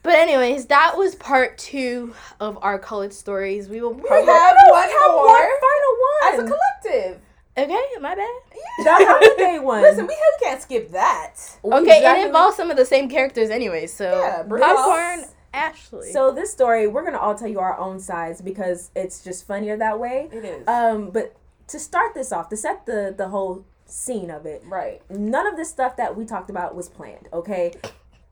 [0.01, 3.67] But anyways, that was part two of our college stories.
[3.67, 7.21] We will We have we one have more one final one as a collective.
[7.57, 8.19] Okay, my bad.
[8.55, 8.83] Yeah.
[8.85, 9.81] That's The holiday one.
[9.81, 11.33] Listen, we we can't skip that.
[11.65, 15.35] Okay, exactly- it involves some of the same characters anyway, so Yeah, popcorn us.
[15.53, 16.11] Ashley.
[16.11, 19.77] So this story, we're gonna all tell you our own sides because it's just funnier
[19.77, 20.29] that way.
[20.31, 20.67] It is.
[20.67, 21.35] Um, but
[21.67, 25.01] to start this off, to set the the whole scene of it, right.
[25.09, 27.27] none of the stuff that we talked about was planned.
[27.33, 27.73] Okay.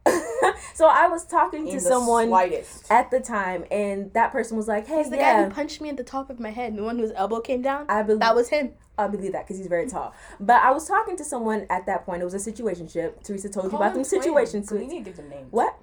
[0.73, 2.89] so I was talking to In the someone slightest.
[2.91, 5.89] at the time, and that person was like, "Hey, He's the guy who punched me
[5.89, 7.85] at the top of my head, the one whose elbow came down.
[7.89, 8.71] I believe that was him.
[8.97, 12.05] I believe that because he's very tall." But I was talking to someone at that
[12.05, 12.21] point.
[12.21, 13.23] It was a situationship.
[13.23, 14.23] Teresa told you about them them twins.
[14.23, 14.71] situations.
[14.71, 15.51] We need to give them names.
[15.51, 15.77] What?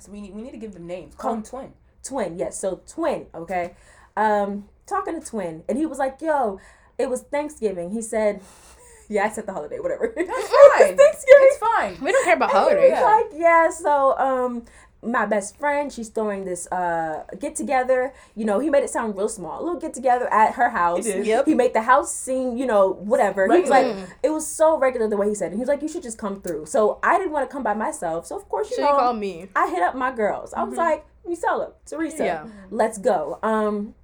[0.00, 1.14] So we need we need to give them names.
[1.14, 1.72] Call- them twin.
[2.02, 3.74] twin yes so twin okay
[4.16, 6.58] um talking to twin and he was like yo
[6.98, 8.40] it was thanksgiving he said
[9.08, 10.96] yeah i said the holiday whatever That's It's fine.
[11.02, 11.96] thanksgiving It's fine.
[12.04, 12.92] We don't care about And holidays.
[13.00, 14.64] like yeah so um
[15.04, 19.16] my best friend she's throwing this uh get together you know he made it sound
[19.16, 21.26] real small a little get together at her house did.
[21.26, 21.46] Yep.
[21.46, 24.06] he made the house seem you know whatever he was like Regular.
[24.22, 26.18] it was so regular the way he said it he was like you should just
[26.18, 28.82] come through so i didn't want to come by myself so of course you So
[28.82, 29.48] know you called me.
[29.56, 30.54] I hit up my girls.
[30.54, 32.46] I was like, Misella, Teresa, Yeah.
[32.70, 33.38] let's go.
[33.42, 33.94] Um,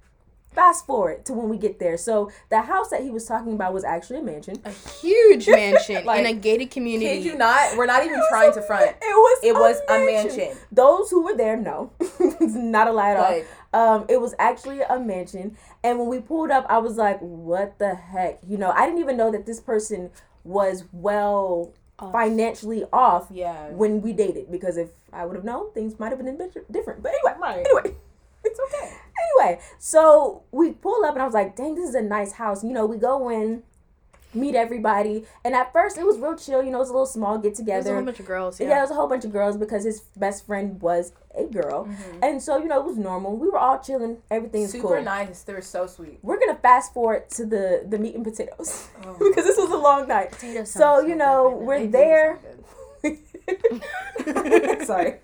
[0.59, 1.95] fast forward to when we get there.
[1.97, 4.55] So the house that he was talking about was actually a mansion.
[4.65, 7.09] A huge mansion Like, in a gated community.
[7.17, 7.77] Kid you not?
[7.77, 8.89] We're not even trying to front.
[8.89, 9.37] It was.
[9.43, 10.57] It was a mansion.
[10.71, 13.31] Those who were there know, it's not a lie at all.
[13.31, 17.19] Like Um, it was actually a mansion, and when we pulled up, I was like,
[17.21, 20.09] "What the heck?" You know, I didn't even know that this person
[20.43, 22.11] was well Off.
[22.11, 23.69] financially off yeah.
[23.81, 24.51] when we dated.
[24.51, 26.35] Because if I would have known, things might have been
[26.71, 27.03] different.
[27.03, 27.65] But anyway, Right.
[27.65, 27.95] anyway.
[28.49, 28.87] It's okay.
[29.41, 32.63] Anyway, so we pull up and I was like, dang, this is a nice house.
[32.63, 33.63] You know, we go in,
[34.33, 35.25] meet everybody.
[35.43, 37.55] And at first it was real chill, you know, it was a little small get
[37.55, 37.83] together.
[37.83, 38.59] There was a whole bunch of girls.
[38.59, 38.67] yeah.
[38.69, 38.77] Yeah.
[38.79, 41.85] it was a whole bunch of girls because his best friend was a girl.
[41.85, 42.19] Mm-hmm.
[42.23, 43.35] And so, you know, it was normal.
[43.37, 44.17] We were all chilling.
[44.29, 44.91] Everything's Super cool.
[44.91, 45.43] Super nice.
[45.43, 46.19] They were so sweet.
[46.21, 49.13] We're gonna fast forward to the the meat and potatoes Oh.
[49.19, 50.31] because this was a long night.
[50.31, 51.65] Potatoes So, you know, right now.
[51.65, 52.39] we're They did there.
[54.85, 55.15] Sorry.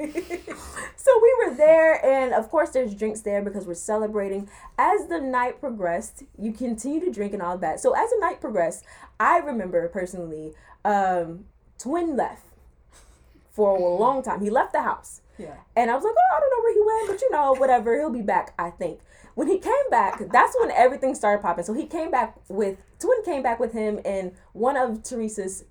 [0.96, 4.50] so we were there, and of course, there's drinks there because we're celebrating.
[4.78, 7.80] As the night progressed, you continue to drink and all that.
[7.80, 8.86] So as the night progressed,
[9.20, 11.46] I remember personally, um,
[11.78, 12.46] Twin left
[13.52, 14.42] for a long time.
[14.42, 15.22] He left the house.
[15.38, 15.56] Yeah.
[15.76, 17.98] And I was like, oh, I don't know where he went, but you know, whatever.
[17.98, 19.00] He'll be back, I think.
[19.36, 21.66] When he came back, that's when everything started popping.
[21.66, 25.66] So he came back with, Twin came back with him and one of Teresa's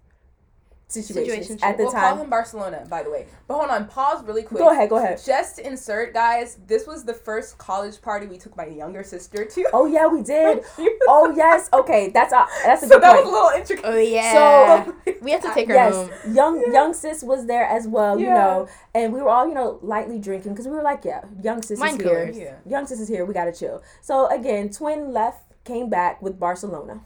[0.88, 1.62] situations Situationship.
[1.64, 3.27] at the we'll call him Barcelona, by the way.
[3.49, 4.59] But hold on, pause really quick.
[4.59, 5.20] Go ahead, go ahead.
[5.25, 9.44] Just to insert, guys, this was the first college party we took my younger sister
[9.44, 9.64] to.
[9.75, 10.62] Oh yeah, we did.
[11.09, 11.68] Oh yes.
[11.73, 13.27] Okay, that's a that's a so good that point.
[13.27, 13.85] was a little intricate.
[13.87, 14.85] Oh yeah.
[14.85, 16.35] So we have to take her yes, home.
[16.35, 19.79] young young sis was there as well, you know, and we were all you know
[19.83, 22.31] lightly drinking because we were like, yeah, young sis Mind is here.
[22.35, 22.70] Yeah.
[22.70, 23.83] young sis is here, we gotta chill.
[24.01, 27.01] So again, twin left, came back with Barcelona,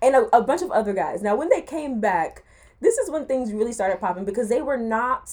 [0.00, 1.22] and a, a bunch of other guys.
[1.22, 2.44] Now when they came back,
[2.82, 5.30] this is when things really started popping because they were not.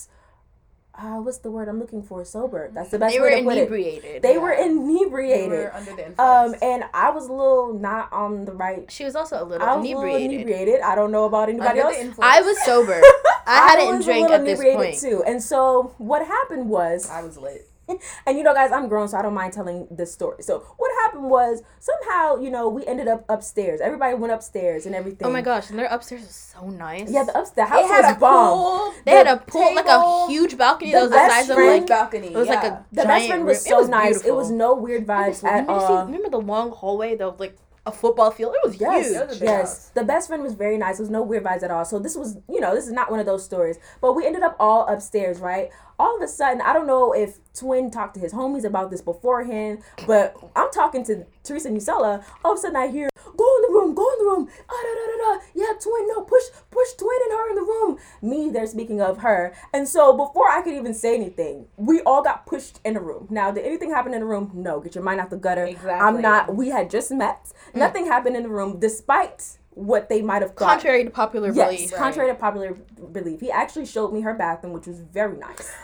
[1.02, 2.26] Uh, what's the word I'm looking for?
[2.26, 2.72] Sober.
[2.74, 3.58] That's the best They way were to put it.
[3.60, 4.22] inebriated.
[4.22, 5.50] They were They inebriated.
[5.50, 6.58] were under the Um, influence.
[6.62, 8.92] and I was a little not on the right.
[8.92, 10.32] she was also a little I was a little inebriated.
[10.42, 10.82] inebriated.
[10.82, 12.16] I don't know about anybody under else.
[12.18, 12.22] the.
[12.22, 13.02] I was sober.
[13.48, 15.00] I hadn't was a drank little at this inebriated point.
[15.00, 15.24] too.
[15.26, 17.69] And so what happened was, I was lit.
[18.26, 20.44] and you know, guys, I'm grown, so I don't mind telling this story.
[20.44, 23.82] So what happened was somehow, you know, we ended up upstairs.
[23.82, 25.28] Everybody went upstairs and everything.
[25.28, 27.12] Oh my gosh, and their upstairs was so nice.
[27.12, 28.58] Yeah, the upstairs the house It had was a bomb.
[28.58, 28.94] pool.
[29.06, 31.80] they had a pool, like a huge balcony that was the best size of friend-
[31.82, 31.88] like.
[31.88, 32.28] balcony.
[32.28, 32.80] It was like yeah.
[32.80, 33.48] a The best giant friend room.
[33.48, 34.26] was It so was nice.
[34.26, 36.06] It was no weird vibes at remember, see- all.
[36.06, 38.54] remember the long hallway, though, like a football field.
[38.62, 39.18] It was Yes, huge.
[39.18, 39.60] That was yes.
[39.62, 39.90] house.
[39.96, 40.98] The best friend was very nice.
[40.98, 41.86] There was no weird vibes at all.
[41.86, 43.78] So this was, you know, this is not one of those stories.
[44.02, 45.70] But we ended up all upstairs, right?
[46.00, 49.02] All of a sudden, I don't know if Twin talked to his homies about this
[49.02, 52.24] beforehand, but I'm talking to Teresa Musella.
[52.44, 54.82] All of a sudden, I hear, "Go in the room, go in the room." Ah,
[54.82, 55.42] da, da, da, da.
[55.54, 57.98] Yeah, Twin, no, push, push Twin and her in the room.
[58.22, 62.24] Me, they're speaking of her, and so before I could even say anything, we all
[62.24, 63.28] got pushed in the room.
[63.30, 64.52] Now, did anything happen in the room?
[64.54, 64.80] No.
[64.80, 65.66] Get your mind out the gutter.
[65.66, 65.92] Exactly.
[65.92, 66.56] I'm not.
[66.56, 67.52] We had just met.
[67.74, 70.70] Nothing happened in the room, despite what they might have thought.
[70.70, 71.94] Contrary to popular yes, belief.
[71.94, 72.74] contrary to popular
[73.12, 73.40] belief.
[73.40, 75.72] He actually showed me her bathroom, which was very nice.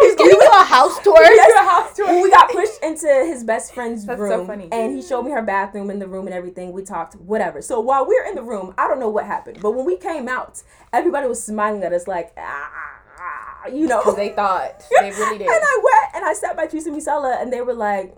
[0.00, 1.20] He's giving you a house tour.
[1.22, 1.52] Yes.
[1.60, 2.22] a house tour.
[2.22, 4.68] We got pushed into his best friend's That's so room, funny.
[4.72, 6.72] and he showed me her bathroom and the room and everything.
[6.72, 7.60] We talked, whatever.
[7.60, 9.96] So while we were in the room, I don't know what happened, but when we
[9.96, 12.70] came out, everybody was smiling at us like, ah,
[13.18, 13.98] ah, you know.
[13.98, 14.82] Because they thought.
[15.00, 15.46] They really did.
[15.48, 18.14] And I went and I sat by Teresa Misella, and they were like,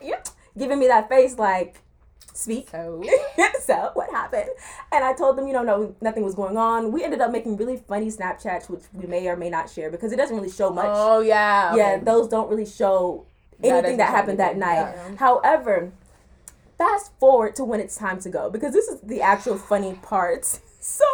[0.00, 0.22] yeah.
[0.56, 1.82] giving me that face like,
[2.38, 2.68] speak.
[2.70, 3.02] So.
[3.60, 4.48] so what happened?
[4.92, 6.92] And I told them, you know, no, nothing was going on.
[6.92, 10.12] We ended up making really funny Snapchats, which we may or may not share because
[10.12, 10.86] it doesn't really show much.
[10.88, 11.74] Oh yeah.
[11.74, 12.04] Yeah, okay.
[12.04, 13.26] those don't really show
[13.62, 14.80] anything doesn't that happened that night.
[14.80, 15.16] yeah.
[15.16, 15.92] However,
[16.76, 20.60] fast forward to when it's time to go because this is the actual funny part.
[20.80, 21.04] So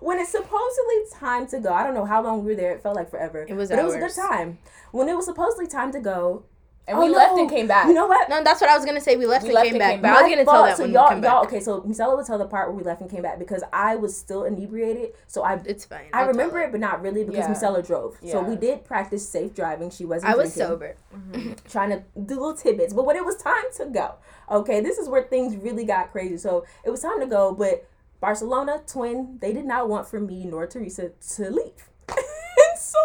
[0.00, 2.72] when it's supposedly time to go, I don't know how long we were there.
[2.72, 3.46] It felt like forever.
[3.48, 4.58] It was but it was a good time.
[4.90, 6.42] When it was supposedly time to go,
[6.88, 7.86] And oh, we left no, and came back.
[7.86, 8.28] You know what?
[8.28, 9.14] No, that's what I was gonna say.
[9.14, 9.90] We left We and left came and back.
[9.92, 10.18] came But back.
[10.18, 11.52] I was gonna tell that so when y'all, we come y'all, back.
[11.52, 13.94] okay, so Misella would tell the part where we left and came back because I
[13.94, 15.10] was still inebriated.
[15.28, 16.06] So I It's fine.
[16.12, 17.54] I I'll remember it, but not really because Yeah.
[17.54, 18.18] Misella drove.
[18.28, 19.90] So we did practice safe driving.
[19.90, 20.32] She wasn't.
[20.32, 20.96] I was drinking, sober.
[21.14, 21.52] Mm-hmm.
[21.70, 22.92] trying to do little tidbits.
[22.94, 24.14] But when it was time to go,
[24.50, 26.36] okay, this is where things really got crazy.
[26.36, 27.86] So it was time to go, but
[28.20, 31.88] Barcelona twin, they did not want for me nor Teresa to leave.
[32.08, 32.98] and so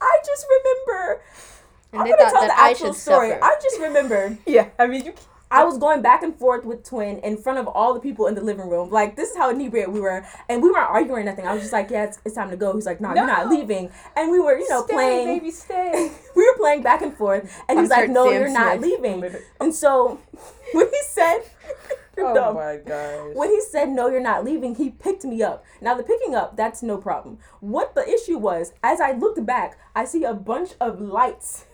[0.00, 1.20] I just remember.
[1.92, 3.30] And I'm they gonna tell the actual should story.
[3.30, 3.44] suffer.
[3.44, 4.38] I just remember.
[4.46, 4.68] Yeah.
[4.78, 5.14] I mean you.
[5.52, 8.36] I was going back and forth with Twin in front of all the people in
[8.36, 8.88] the living room.
[8.88, 10.24] Like, this is how inebriated we were.
[10.48, 11.44] And we weren't arguing or nothing.
[11.44, 12.72] I was just like, yeah, it's, it's time to go.
[12.72, 13.90] He's like, no, you're not leaving.
[14.14, 15.38] And we were, you know, stay, playing.
[15.40, 16.12] baby, stay.
[16.36, 17.52] we were playing back and forth.
[17.68, 19.00] And he's like, no, Sam you're not Smith.
[19.02, 19.34] leaving.
[19.60, 20.20] And so
[20.72, 21.40] when he said,
[22.18, 22.54] oh dumb.
[22.54, 23.34] my gosh.
[23.34, 25.64] When he said, no, you're not leaving, he picked me up.
[25.80, 27.38] Now, the picking up, that's no problem.
[27.58, 31.64] What the issue was, as I looked back, I see a bunch of lights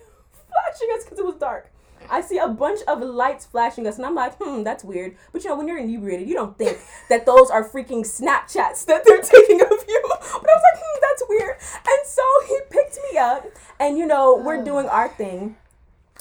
[0.65, 1.71] flashing us because it was dark.
[2.09, 5.17] I see a bunch of lights flashing us, and I'm like, hmm, that's weird.
[5.33, 9.03] But you know, when you're inebriated, you don't think that those are freaking Snapchats that
[9.05, 10.03] they're taking of you.
[10.09, 11.57] But I was like, hmm, that's weird.
[11.89, 13.47] And so he picked me up,
[13.81, 15.57] and you know, we're doing our thing.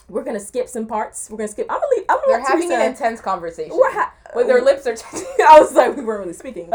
[0.07, 1.29] We're gonna skip some parts.
[1.31, 1.65] We're gonna skip.
[1.69, 2.05] I'm gonna leave.
[2.09, 3.75] I'm gonna They're having Teresa- an intense conversation.
[3.77, 5.25] We're ha- With their lips are touching.
[5.47, 6.69] I was like, we weren't really speaking,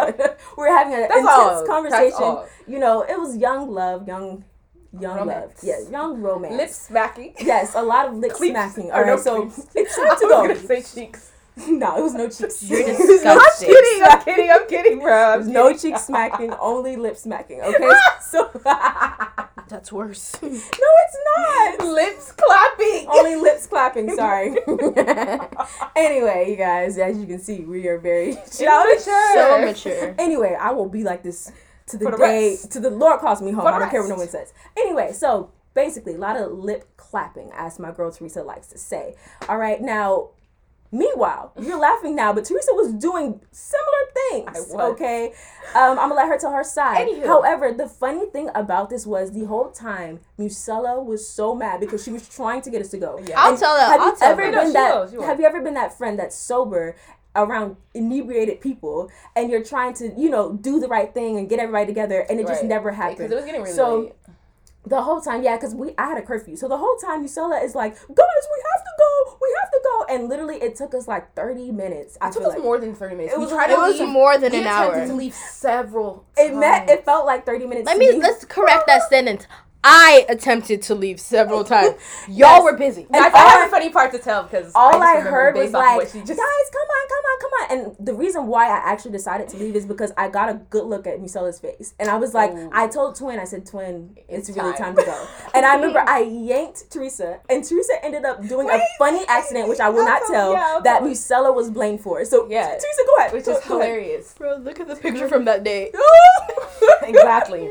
[0.56, 1.66] were having an That's intense all.
[1.66, 2.38] Conversation.
[2.66, 4.44] You know, it was young love, young,
[4.92, 5.18] young love.
[5.28, 5.60] Romance.
[5.62, 6.54] Yeah, young romance.
[6.56, 7.34] Lip smacking.
[7.40, 8.52] Yes, a lot of lip Cleats.
[8.52, 8.90] smacking.
[8.92, 9.66] All right, no so cleats.
[9.74, 10.54] it's time to go.
[10.54, 11.32] say cheeks.
[11.68, 12.62] no, it was no cheeks.
[12.62, 13.24] You're disgusting.
[13.24, 14.02] no I'm kidding.
[14.04, 14.50] I'm kidding.
[14.50, 15.38] I'm kidding, bro.
[15.38, 17.60] Was no cheek smacking, only lip smacking.
[17.60, 17.90] Okay,
[18.22, 18.50] so
[19.68, 20.36] That's worse.
[20.42, 21.86] No, it's not.
[21.86, 23.06] Lips clapping.
[23.08, 24.14] Only lips clapping.
[24.16, 24.56] Sorry.
[25.96, 29.02] anyway, you guys, as you can see, we are very childish.
[29.04, 30.14] so mature.
[30.18, 31.52] Anyway, I will be like this
[31.90, 32.72] to the, the day rest.
[32.72, 33.66] to the Lord calls me home.
[33.66, 34.52] I don't care what no one says.
[34.76, 39.14] Anyway, so basically, a lot of lip clapping, as my girl Teresa likes to say.
[39.48, 40.30] All right, now.
[40.92, 44.72] Meanwhile, you're laughing now, but Teresa was doing similar things.
[44.74, 45.26] Okay,
[45.76, 47.06] um, I'm gonna let her tell her side.
[47.06, 47.26] Anywho.
[47.26, 52.02] However, the funny thing about this was the whole time Musella was so mad because
[52.02, 53.20] she was trying to get us to go.
[53.24, 53.38] Yeah.
[53.38, 53.86] I'll And tell her.
[53.86, 54.50] Have I'll you ever her.
[54.50, 54.94] No, been she that?
[55.12, 55.26] will, will.
[55.28, 56.96] Have you ever been that friend that's sober
[57.36, 61.58] around inebriated people and you're trying to you know do the right thing and get
[61.60, 62.68] everybody together and it just Right.
[62.68, 64.12] never Because happened it was getting really So, late.
[64.84, 67.62] the whole time yeah because we i had a curfew so the whole time Yusela
[67.62, 70.92] is like guys we have to go we have to go and literally it took
[70.94, 73.34] us like 30 minutes i It took us like more than 30 minutes.
[73.34, 74.08] It we was- tried It to was leave.
[74.08, 75.06] more than we an attempted hour.
[75.06, 78.86] to leave several it met it felt like 30 minutes Let to me let's correct
[78.88, 79.46] that sentence.
[79.82, 81.94] I attempted to leave several times.
[82.28, 82.62] Y'all Yes.
[82.64, 83.02] were busy.
[83.04, 85.20] Guys, And I all have I- a funny part to tell because all just I,
[85.20, 87.50] heard was like, what she just guys, come on, come on, come
[87.86, 87.96] on.
[87.96, 90.84] And the reason why I actually decided to leave is because I got a good
[90.84, 91.94] look at Musella's face.
[91.98, 92.68] And I was like, Ooh.
[92.74, 95.26] I told Twin, I said, Twin, it's, It's really time." time to go.
[95.54, 99.80] and I remember I yanked Teresa, and Teresa ended up doing a funny accident, which
[99.80, 102.22] I will not tell- tell, yeah, that Musella was blamed for.
[102.26, 102.66] So, Yeah.
[102.68, 103.32] Teresa, go ahead.
[103.32, 103.88] which Go- is go ahead.
[103.90, 104.34] hilarious.
[104.36, 105.90] Bro, look at the picture from that day.
[107.02, 107.68] exactly.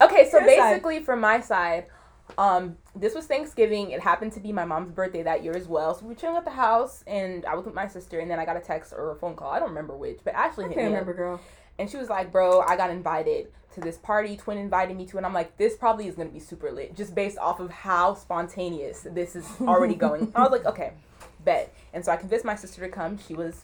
[0.00, 0.70] Okay, so Your side.
[0.70, 1.86] basically from my side,
[2.38, 3.90] um, this was Thanksgiving.
[3.90, 5.94] It happened to be my mom's birthday that year as well.
[5.94, 8.38] So we were chilling at the house, and I was with my sister, and then
[8.38, 9.50] I got a text or a phone call.
[9.50, 11.00] I don't remember which, but Ashley I hit can't me up.
[11.06, 11.40] remember, girl.
[11.78, 14.36] And she was like, "Bro, I got invited to this party.
[14.36, 17.14] Twin invited me to." And I'm like, "This probably is gonna be super lit, just
[17.14, 20.92] based off of how spontaneous this is already going." I was like, "Okay,
[21.44, 23.18] bet." And so I convinced my sister to come.
[23.26, 23.62] She was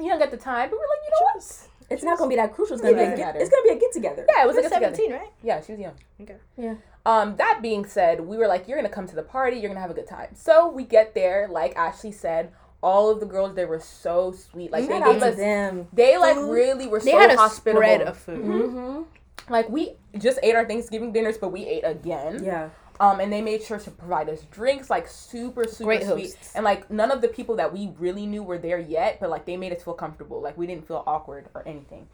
[0.00, 1.68] young at the time, but we're like, you know what?
[1.90, 2.74] It's not going to be that crucial.
[2.74, 3.38] It's going to be a get, matter.
[3.40, 4.26] it's going to be a get together.
[4.34, 4.96] Yeah, it was She like was a together.
[4.96, 5.32] 17, right?
[5.42, 5.94] Yeah, she was young.
[6.20, 6.36] Okay.
[6.56, 6.74] Yeah.
[7.06, 9.80] Um, that being said, we were like, you're gonna come to the party, you're gonna
[9.80, 10.28] have a good time.
[10.34, 12.50] So we get there, like Ashley said,
[12.82, 14.72] all of the girls there were so sweet.
[14.72, 15.86] Like they Shout out gave us, them.
[15.92, 16.50] they like food.
[16.50, 17.78] really were They so had a hospitable.
[17.82, 18.42] spread of food.
[18.44, 19.52] Mm-hmm.
[19.52, 22.42] like we just ate our Thanksgiving dinners, but we ate again.
[22.42, 22.70] Yeah.
[23.04, 26.32] Um, and they made sure to provide us drinks, like super, super Great sweet.
[26.34, 26.54] hosts.
[26.54, 29.44] And like none of the people that we really knew were there yet, but like
[29.44, 30.40] they made us feel comfortable.
[30.40, 32.08] Like we didn't feel awkward or anything.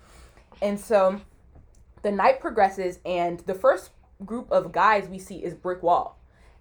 [0.61, 1.21] And so
[2.03, 3.91] the night progresses, and the first
[4.27, 6.19] group of guys we see is Brick Wall.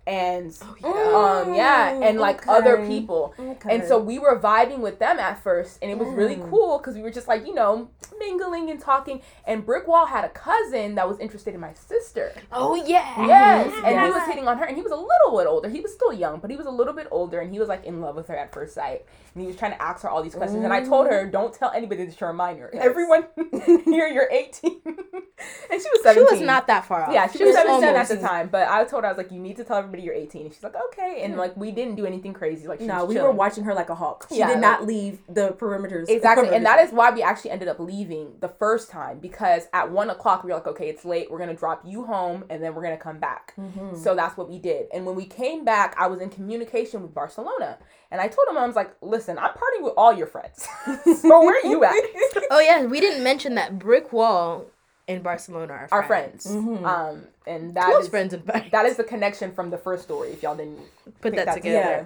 [0.10, 3.36] And um yeah, and like other people.
[3.38, 3.76] Okay.
[3.76, 6.96] And so we were vibing with them at first, and it was really cool because
[6.96, 9.22] we were just like, you know, mingling and talking.
[9.46, 12.34] And Brick Wall had a cousin that was interested in my sister.
[12.52, 13.28] Oh yeah.
[13.28, 15.70] Yes, and he was hitting on her, and he was a little bit older.
[15.70, 17.86] He was still young, but he was a little bit older, and he was like
[17.86, 19.06] in love with her at first sight.
[19.40, 21.54] And he was trying to ask her all these questions, and I told her, "Don't
[21.54, 22.70] tell anybody that you're a minor.
[22.74, 22.84] Yes.
[22.86, 23.24] Everyone
[23.86, 27.14] here, you're 18." and she was She was not that far off.
[27.14, 29.40] Yeah, she, was 17 at the time, but I told her I was like, "You
[29.40, 32.06] need to tell everybody you're 18." And she's like, "Okay," and like we didn't do
[32.06, 32.68] anything crazy.
[32.68, 33.28] Like she No, was we chilling.
[33.30, 34.26] were watching her like a hawk.
[34.28, 36.10] She Yeah, did like- not leave the perimeters.
[36.10, 39.90] Exactly, and that is why we actually ended up leaving the first time because at
[39.90, 41.32] one o'clock we were like, okay, it's late.
[41.32, 43.54] We're gonna drop you home, and then we're gonna come back.
[43.58, 43.96] Mm-hmm.
[43.96, 44.88] So that's what we did.
[44.94, 47.78] And when we came back, I was in communication with Barcelona,
[48.12, 50.68] and I told him I was like, listen, I'm partying with all your friends.
[51.22, 51.94] so where are you at?
[52.52, 54.66] Oh yeah, we didn't mention that brick wall
[55.08, 56.46] in Barcelona are Our friends.
[56.48, 56.84] friends, Mhm.
[56.86, 58.72] um, and that Close is- friends in fact.
[58.72, 60.30] that is the connection from the first story.
[60.30, 60.80] If y'all didn't
[61.22, 61.90] Put pick that together.
[61.90, 62.06] Yeah.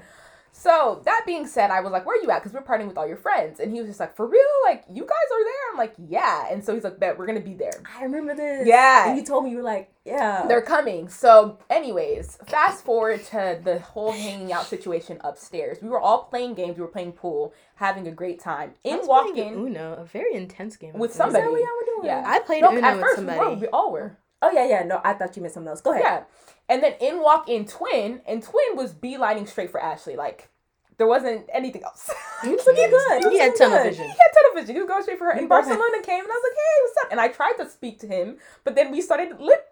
[0.55, 2.97] So that being said, I was like, "Where are you at?" Because we're partying with
[2.97, 4.41] all your friends, and he was just like, "For real?
[4.63, 7.39] Like you guys are there?" I'm like, "Yeah." And so he's like, "Bet we're gonna
[7.39, 8.67] be there." I remember this.
[8.67, 9.09] Yeah.
[9.09, 10.45] And you told me you were like, yeah.
[10.47, 11.07] They're coming.
[11.09, 15.77] So, anyways, fast forward to the whole hanging out situation upstairs.
[15.81, 16.75] We were all playing games.
[16.77, 18.73] We were playing pool, having a great time.
[18.83, 20.93] In walking Uno, a very intense game.
[20.93, 21.47] with of Is that somebody.
[21.51, 22.05] what y'all were doing?
[22.05, 22.23] Yeah.
[22.27, 23.39] I played No, Uno at with first somebody.
[23.39, 23.55] we were.
[23.55, 24.17] We all were.
[24.41, 24.83] Oh yeah, yeah.
[24.83, 25.79] No, I thought you meant something else.
[25.81, 26.03] Go ahead.
[26.03, 26.23] Yeah.
[26.69, 30.15] And then in walk in Twin, and Twin was beelining straight for Ashley.
[30.15, 30.49] Like
[30.97, 32.09] there wasn't anything else.
[32.43, 33.31] You was looking good.
[33.31, 33.91] He had tunnel good.
[33.91, 34.03] vision.
[34.03, 34.75] He had tunnel vision.
[34.75, 35.31] He was going straight for her.
[35.31, 37.99] And Barcelona came, and I was like, "Hey, what's up?" And I tried to speak
[37.99, 39.65] to him, but then we started lip.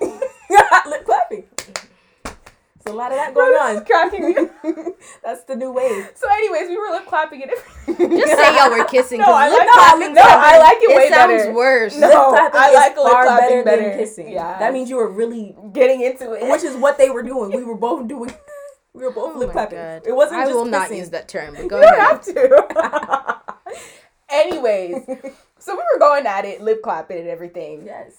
[0.00, 1.44] Lip clapping.
[2.88, 3.84] There's a lot of that going Bro, this on.
[3.84, 4.92] cracking me.
[5.22, 6.10] That's the new wave.
[6.14, 8.18] So, anyways, we were lip clapping and everything.
[8.18, 9.18] Just say y'all were kissing.
[9.20, 11.96] No, 'cause I lip like clapping no, I like it, way It sounds worse.
[11.98, 12.34] No.
[12.34, 13.82] I like lip clapping better, better.
[13.90, 14.28] than kissing.
[14.30, 14.58] Yeah.
[14.58, 16.50] That means you were really, Getting into it.
[16.50, 17.50] which is what they were doing.
[17.52, 18.32] We were both doing.
[18.94, 19.78] We were both Oh lip clapping.
[19.78, 20.02] God.
[20.06, 21.54] It wasn't I just will not use that term.
[21.54, 22.00] But go you don't ahead.
[22.10, 23.74] have to.
[24.30, 24.94] Anyways,
[25.58, 27.84] so we were going at it, lip clapping and everything.
[27.86, 28.12] Yes.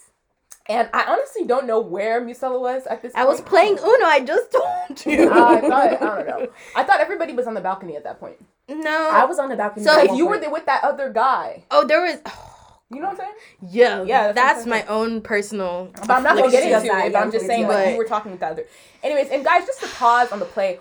[0.69, 4.05] And I honestly don't know where Musella was at this I was playing Uno.
[4.05, 5.29] I just told you.
[5.31, 6.47] I thought I don't know.
[6.75, 8.37] I thought everybody was on the balcony at that point.
[8.69, 9.09] no.
[9.11, 9.83] I was on the balcony.
[9.83, 11.63] So at Like one you were there with that other guy.
[11.71, 12.19] oh, there was.
[12.25, 12.45] Oh.
[12.91, 13.33] You know what I'm saying?
[13.69, 15.91] Yeah, Yeah, that's that's, my own personal.
[15.93, 17.13] But I'm not gonna get into it.
[17.13, 18.65] But I'm just saying your like you were talking with the other.
[19.03, 20.79] Anyways, and guys, just to pause on the play,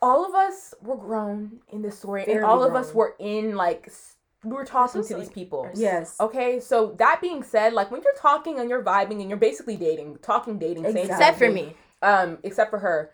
[0.00, 3.54] all of us were grown in this story, and Very all of us were in
[3.54, 4.11] like s-
[4.44, 5.68] we were talking was to these people.
[5.74, 6.16] Yes.
[6.20, 9.76] Okay, so that being said, like when you're talking and you're vibing and you're basically
[9.76, 11.14] dating, talking dating, saying Exactly.
[11.26, 11.76] Except for me.
[12.02, 13.10] um, except for her,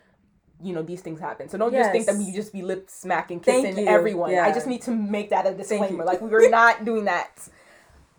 [0.62, 1.48] you know these things happen.
[1.48, 2.26] So don't just think that Yes.
[2.26, 3.86] we just be lip smacking, kissing you.
[3.86, 4.34] everyone.
[4.36, 6.04] I just need to make that a disclaimer.
[6.04, 7.48] Like we were not doing that.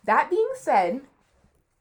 [0.05, 1.01] That being said,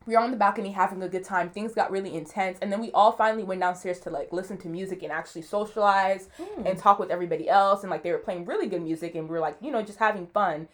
[0.07, 1.51] we were on the balcony having a good time.
[1.51, 4.69] Things got really intense, and then we all finally went downstairs to like listen to
[4.69, 6.29] music and actually socialize
[6.65, 7.83] and talk with everybody else.
[7.83, 9.99] And like they were playing really good music, and we were like, you know, just
[9.99, 10.67] having fun.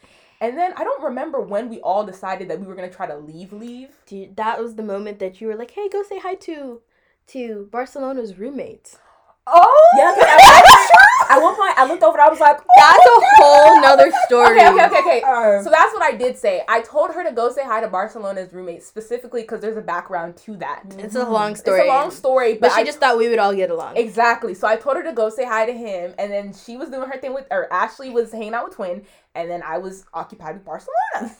[0.44, 3.16] And then I don't remember when we all decided that we were gonna try to
[3.16, 3.50] leave.
[3.52, 3.88] Leave.
[4.04, 6.82] Dude, that was the moment that you were like, "Hey, go say hi to
[7.28, 8.98] to Barcelona's roommates."
[9.46, 10.14] Oh Yeah,
[11.36, 14.58] at one point I looked over and I was like, That's a whole nother story.
[14.58, 15.22] Okay, okay, okay, okay.
[15.22, 16.62] Uh, So that's what I did say.
[16.66, 20.36] I told her to go say hi to Barcelona's roommate specifically because there's a background
[20.38, 20.84] to that.
[20.98, 21.80] It's a long story.
[21.80, 23.98] It's a long story, but but, she I just thought we would all get along.
[23.98, 24.54] Exactly.
[24.54, 27.10] So I told her to go say hi to him, and then she was doing
[27.10, 29.04] her thing with, or Ashley was hanging out with Twin,
[29.34, 31.36] and then I was occupied with Barcelona.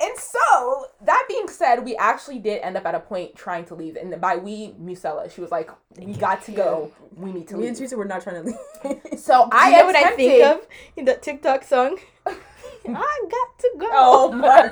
[0.00, 3.74] And so that being said, we actually did end up at a point trying to
[3.74, 6.92] leave, and by we, Musella, she was like, "We got to go.
[7.16, 9.00] We need to me and leave." Teresa were not trying to leave.
[9.18, 10.66] So I you know what I think of
[10.96, 11.98] in that TikTok song?
[12.26, 13.88] I got to go.
[13.90, 14.68] Oh my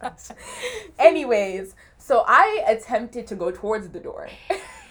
[0.00, 0.28] gosh.
[0.98, 4.30] Anyways, so I attempted to go towards the door.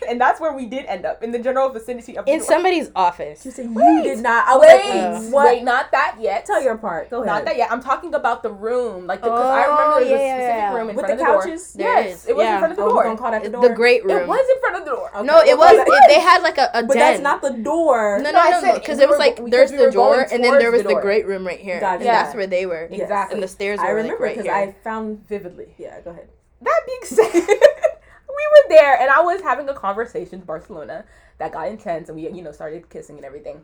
[0.07, 3.41] And that's where we did end up in the general vicinity of In somebody's office.
[3.43, 4.47] She said you did not.
[4.47, 5.45] I was Wait, like, Uh, what?
[5.47, 6.45] wait, not that yet.
[6.45, 7.09] Tell your part.
[7.09, 7.27] Go ahead.
[7.27, 7.71] Not that yet.
[7.71, 10.55] I'm talking about the room, like because I Oh, remember there was yeah, a specific
[10.57, 10.73] yeah.
[10.75, 11.41] room in With front the of the door.
[11.43, 11.73] couches?
[11.73, 12.53] There yes, is, it was yeah.
[12.53, 13.03] in front of the Oh, door.
[13.03, 13.61] gonna call that the door.
[13.67, 14.17] The great room.
[14.17, 15.11] It was in front of the door.
[15.15, 15.71] Okay, no, it was.
[15.75, 16.99] call It, they had like a, a But den.
[16.99, 18.19] that's not the door.
[18.21, 18.73] No, No, no, no, no.
[18.79, 21.45] Because it was like there's the door, and then there was the the great room
[21.45, 21.79] right here.
[21.83, 22.23] And Yeah.
[22.23, 22.87] that's where they were.
[22.89, 23.33] Exactly.
[23.35, 24.47] And the stairs were I like remember because.
[24.47, 25.27] I found.
[25.27, 25.75] Vividly.
[25.77, 26.27] Yeah, go ahead.
[26.61, 27.47] That being said,
[28.27, 31.05] we were there, and I was having a conversation with Barcelona
[31.37, 33.61] that got intense, and we, you know, started kissing and everything.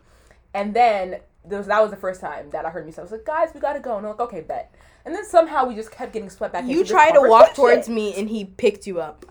[0.53, 2.91] And then was, that was the first time that I heard me.
[2.91, 4.73] So I was like, "Guys, we gotta go." And I'm like, "Okay, bet."
[5.05, 6.65] And then somehow we just kept getting swept back.
[6.65, 9.25] you tried to walk towards me, and he picked you up.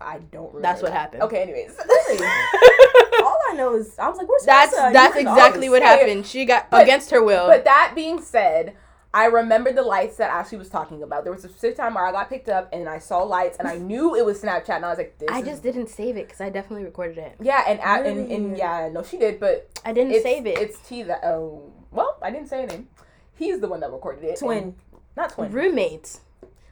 [0.00, 0.46] I don't.
[0.54, 1.22] Remember That's what happened.
[1.22, 1.76] Okay, anyways.
[1.78, 4.72] All I know is I was like, "Where's That's?
[4.72, 6.26] You that's exactly what happened.
[6.26, 7.46] She got But- against her will.
[7.48, 8.76] But that being said,
[9.14, 11.24] I remember the lights that Ashley was talking about.
[11.24, 13.66] There was a specific time where I got picked up and I saw lights and
[13.66, 16.16] I knew it was Snapchat and I was like, "This." I is- just didn't save
[16.16, 17.36] it because I definitely recorded it.
[17.40, 20.58] yeah, and, a- and and yeah, no, she did, but I didn't save it.
[20.58, 21.20] It's T that.
[21.24, 22.88] Oh, well, I didn't say a name.
[23.34, 24.38] He's the one that recorded it.
[24.38, 24.74] Twin.
[25.16, 25.52] not twin.
[25.52, 26.20] roommates.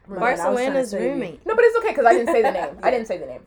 [0.09, 1.45] Man, I was trying to Barcelona's roommate.
[1.47, 2.79] No, but it's okay because I didn't say the name.
[2.83, 3.43] I didn't say the name.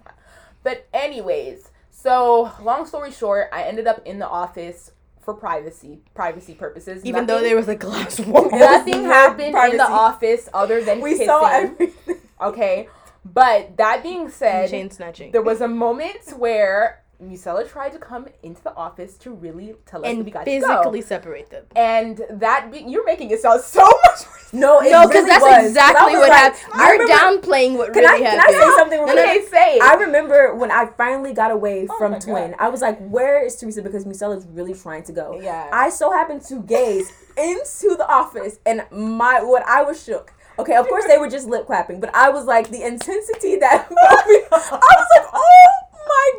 [0.64, 4.92] But anyways, so long story short, I ended up in the office
[5.30, 7.06] for privacy, privacy purposes.
[7.06, 8.50] Even though there was a glass wall.
[8.52, 11.28] nothing happened in the office other than We kissing.
[11.28, 12.18] saw everything.
[12.42, 12.88] Okay,
[13.24, 15.32] but that being said, Chain snatching.
[15.32, 20.00] there was a moment where Musella tried to come into the office to really tell
[20.00, 21.66] us that and we got physically to separate them.
[21.76, 24.54] And that be- you're making it sound so much worse.
[24.54, 25.52] No, it No, because really that's was.
[25.52, 26.74] 'Cause I exactly what like- happened.
[26.74, 29.00] I You're remember- downplaying what Can I really can I say something?
[29.00, 29.50] No, real no, quick?
[29.50, 29.80] say.
[29.82, 32.52] I remember when I finally got away Oh from Twin.
[32.52, 32.56] God.
[32.60, 35.40] I was like, "Where is Teresa?" Because Musella's really trying to go.
[35.42, 35.68] Yeah.
[35.74, 40.32] I so happened to gaze into the office, and my what I was shook.
[40.58, 43.88] Okay, of course they were just lip clapping, but I was like the intensity that
[43.92, 45.70] I was like, "Oh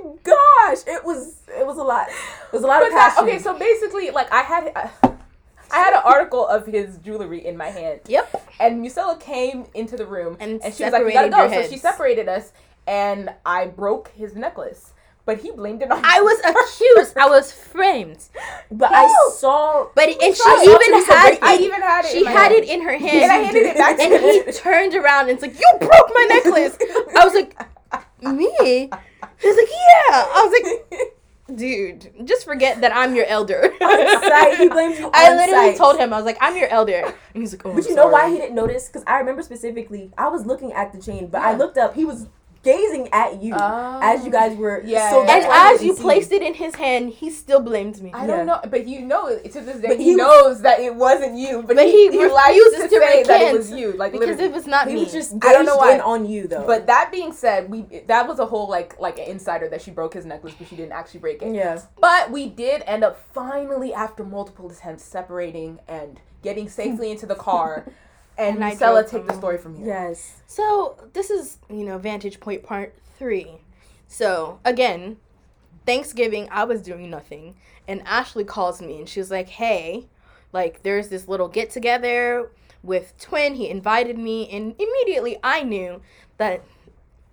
[0.04, 2.08] my gosh!" It was it was a lot.
[2.08, 3.24] It was a lot But of that- passion.
[3.28, 4.88] okay, so basically, like I had, uh,
[5.72, 8.50] I had an article of his jewelry in my hand, Yep.
[8.60, 11.62] and Musella came into the room, And and, she was like, "We gotta go." So
[11.68, 12.52] she separated us,
[12.86, 14.92] and I broke his necklace,
[15.26, 16.00] but he blamed it on.
[16.04, 17.16] I was accused.
[17.16, 18.18] I was framed.
[18.70, 19.06] but I
[19.36, 19.86] saw.
[19.94, 21.60] But and she even had break I it.
[21.60, 22.10] even had it.
[22.10, 22.54] She in had hand.
[22.54, 23.22] it in her hand.
[23.22, 26.10] and I handed it back to and he turned around and it's like, "You broke
[26.14, 26.76] my necklace."
[27.16, 27.54] I was like,
[28.22, 28.90] "Me?"
[29.40, 34.20] He was like, "Yeah." I was like, "Dude, just forget that I'm your elder." On
[34.28, 35.10] sight, he blamed you.
[35.14, 35.76] I literally sight.
[35.76, 37.96] told him I was like, "I'm your elder," and he's like, "Oh." But I'm you
[37.96, 38.86] know why he didn't notice?
[38.88, 41.94] Because I remember specifically, I was looking at the chain, but I looked up.
[41.94, 42.26] He was
[42.62, 44.82] gazing at you as you oh, guys were.
[44.84, 45.10] Yeah.
[45.10, 48.00] So And that's why I as you placed it in his hand, he still blamed
[48.02, 48.10] me.
[48.12, 48.26] I Yeah.
[48.36, 50.94] don't know, but you know, to this day, But he, he was- knows that it
[50.94, 51.62] wasn't you.
[51.62, 54.28] But, But he, he he refuses to, to say that it was you, like because
[54.28, 54.44] literally.
[54.50, 55.04] it was not He me.
[55.04, 55.98] was just I don't know why.
[56.00, 56.66] on you though.
[56.66, 59.90] But that being said, we that was a whole like like an insider that she
[59.90, 61.54] broke his necklace, but she didn't actually break it.
[61.54, 67.26] yeah, But we did end up finally, after multiple attempts, separating and getting safely into
[67.26, 67.86] the car.
[68.40, 69.86] And, And I Musella, drove take the story from here.
[69.86, 70.42] yes.
[70.46, 73.60] So this is you know Vantage Point Part Three.
[74.08, 75.18] So again,
[75.86, 80.06] Thanksgiving I was doing nothing, and Ashley calls me and she's like, "Hey,
[80.52, 82.50] like there's this little get together
[82.82, 83.54] with Twin.
[83.54, 86.00] He invited me, and immediately I knew
[86.38, 86.64] that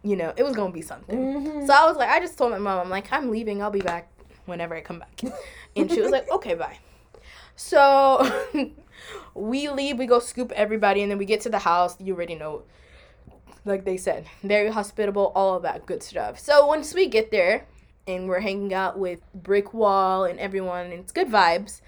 [0.03, 1.17] you know it was gonna be something.
[1.17, 1.65] Mm-hmm.
[1.65, 3.61] So I was like, I just told my mom, I'm like, I'm leaving.
[3.61, 4.09] I'll be back
[4.45, 5.21] whenever I come back,
[5.75, 6.77] and she was like, Okay, bye.
[7.55, 8.21] So
[9.33, 11.99] we leave, we go scoop everybody, and then we get to the house.
[11.99, 12.63] You already know,
[13.65, 16.39] like they said, very hospitable, all of that good stuff.
[16.39, 17.65] So once we get there,
[18.07, 21.81] and we're hanging out with Brick Wall and everyone, and it's good vibes.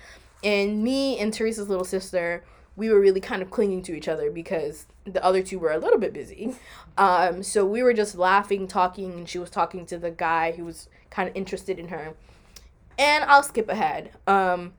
[0.43, 2.43] And me and Teresa's little sister
[2.79, 5.77] we were really kind of clinging to each other because the other two were a
[5.77, 6.55] little bit busy.
[6.97, 10.63] Um, so we were just laughing, talking, and she was talking to the guy who
[10.63, 12.13] was kind of interested in her.
[12.97, 14.11] And I'll skip ahead.
[14.27, 14.73] Um,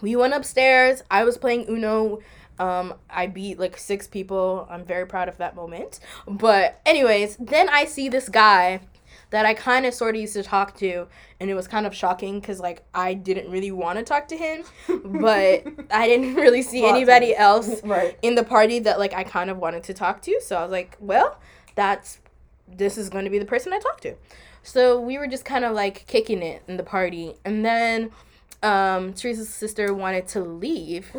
[0.00, 1.02] we went upstairs.
[1.10, 2.20] I was playing Uno.
[2.58, 4.66] Um, I beat like six people.
[4.70, 6.00] I'm very proud of that moment.
[6.28, 8.80] But, anyways, then I see this guy
[9.30, 11.06] that I kind of sort of used to talk to,
[11.40, 14.36] and it was kind of shocking because like I didn't really want to talk to
[14.36, 18.18] him, but I didn't really see anybody else Right.
[18.20, 20.38] in the party that like I kind of wanted to talk to.
[20.44, 21.40] So I was like, well,
[21.74, 22.18] that's
[22.68, 24.14] this is going to be the person I talk to.
[24.62, 28.10] So we were just kind of like kicking it in the party, and then
[28.62, 31.10] um Teresa's sister wanted to leave.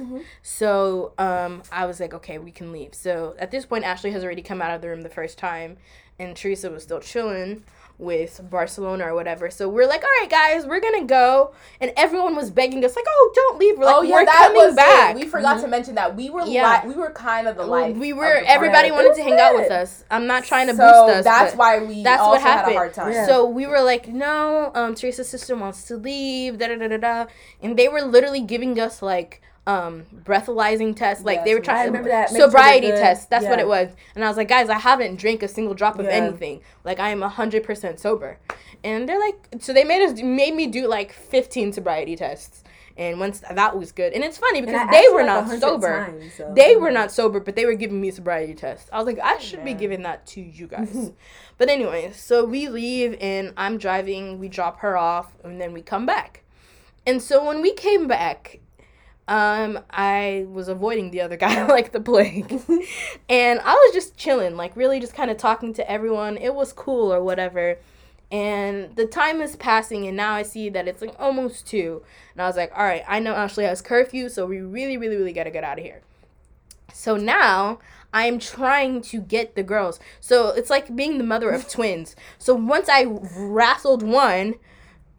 [0.41, 2.93] So um I was like, okay, we can leave.
[2.93, 5.77] So at this point Ashley has already come out of the room the first time
[6.19, 7.63] and Teresa was still chilling
[7.99, 9.51] with Barcelona or whatever.
[9.51, 11.53] So we're like, all right guys, we're gonna go.
[11.79, 13.77] And everyone was begging us, like, oh don't leave.
[13.77, 15.15] We're like, oh yeah, we're that coming was back.
[15.15, 15.19] it.
[15.21, 16.81] We forgot to mention that we were Yeah.
[16.83, 17.95] li- we were kind of the life.
[17.95, 19.05] we of were the everybody party.
[19.05, 20.03] wanted to hang out with us.
[20.09, 21.23] I'm not trying to so boost us.
[21.23, 22.75] that's but- why we that's also what had a happened.
[22.75, 23.11] hard time.
[23.13, 23.27] Yeah.
[23.27, 26.97] So we were like, no, um, Teresa's sister wants to leave, da da da da
[26.97, 27.25] da,
[27.61, 31.63] and they were literally giving us like um breathalyzing tests, like Yeah, they were so-
[31.65, 32.29] trying remember that.
[32.29, 33.25] Sure sobriety they're tests.
[33.27, 35.99] That's what it was, and I was like, guys, I haven't drank a single drop
[35.99, 36.11] of Yeah.
[36.11, 36.61] anything.
[36.83, 38.39] Like I am hundred percent sober,
[38.83, 42.63] and they're like, so they made us made me do like fifteen sobriety tests.
[42.95, 46.05] And once that was good, and it's funny because they were like, not sober.
[46.05, 48.87] times, so- They were not sober, but they were giving me sobriety tests.
[48.93, 51.11] I was like, I should be giving that to you guys.
[51.57, 55.81] but anyway, so we leave and I'm driving, we drop her off, and then we
[55.81, 56.43] come back.
[57.07, 58.59] And so when we came back,
[59.27, 62.51] um, I was avoiding the other guy like the plague.
[63.29, 66.37] and I was just chilling, like really just kind of talking to everyone.
[66.37, 67.77] It was cool or whatever.
[68.31, 72.01] And the time is passing, and now I see that it's like almost two.
[72.33, 75.17] And I was like, all right, I know Ashley has curfew, so we really, really,
[75.17, 76.01] really got to get out of here.
[76.91, 77.77] So now
[78.11, 79.99] I am trying to get the girls.
[80.19, 82.15] So it's like being the mother of twins.
[82.39, 84.55] So once I wrestled one,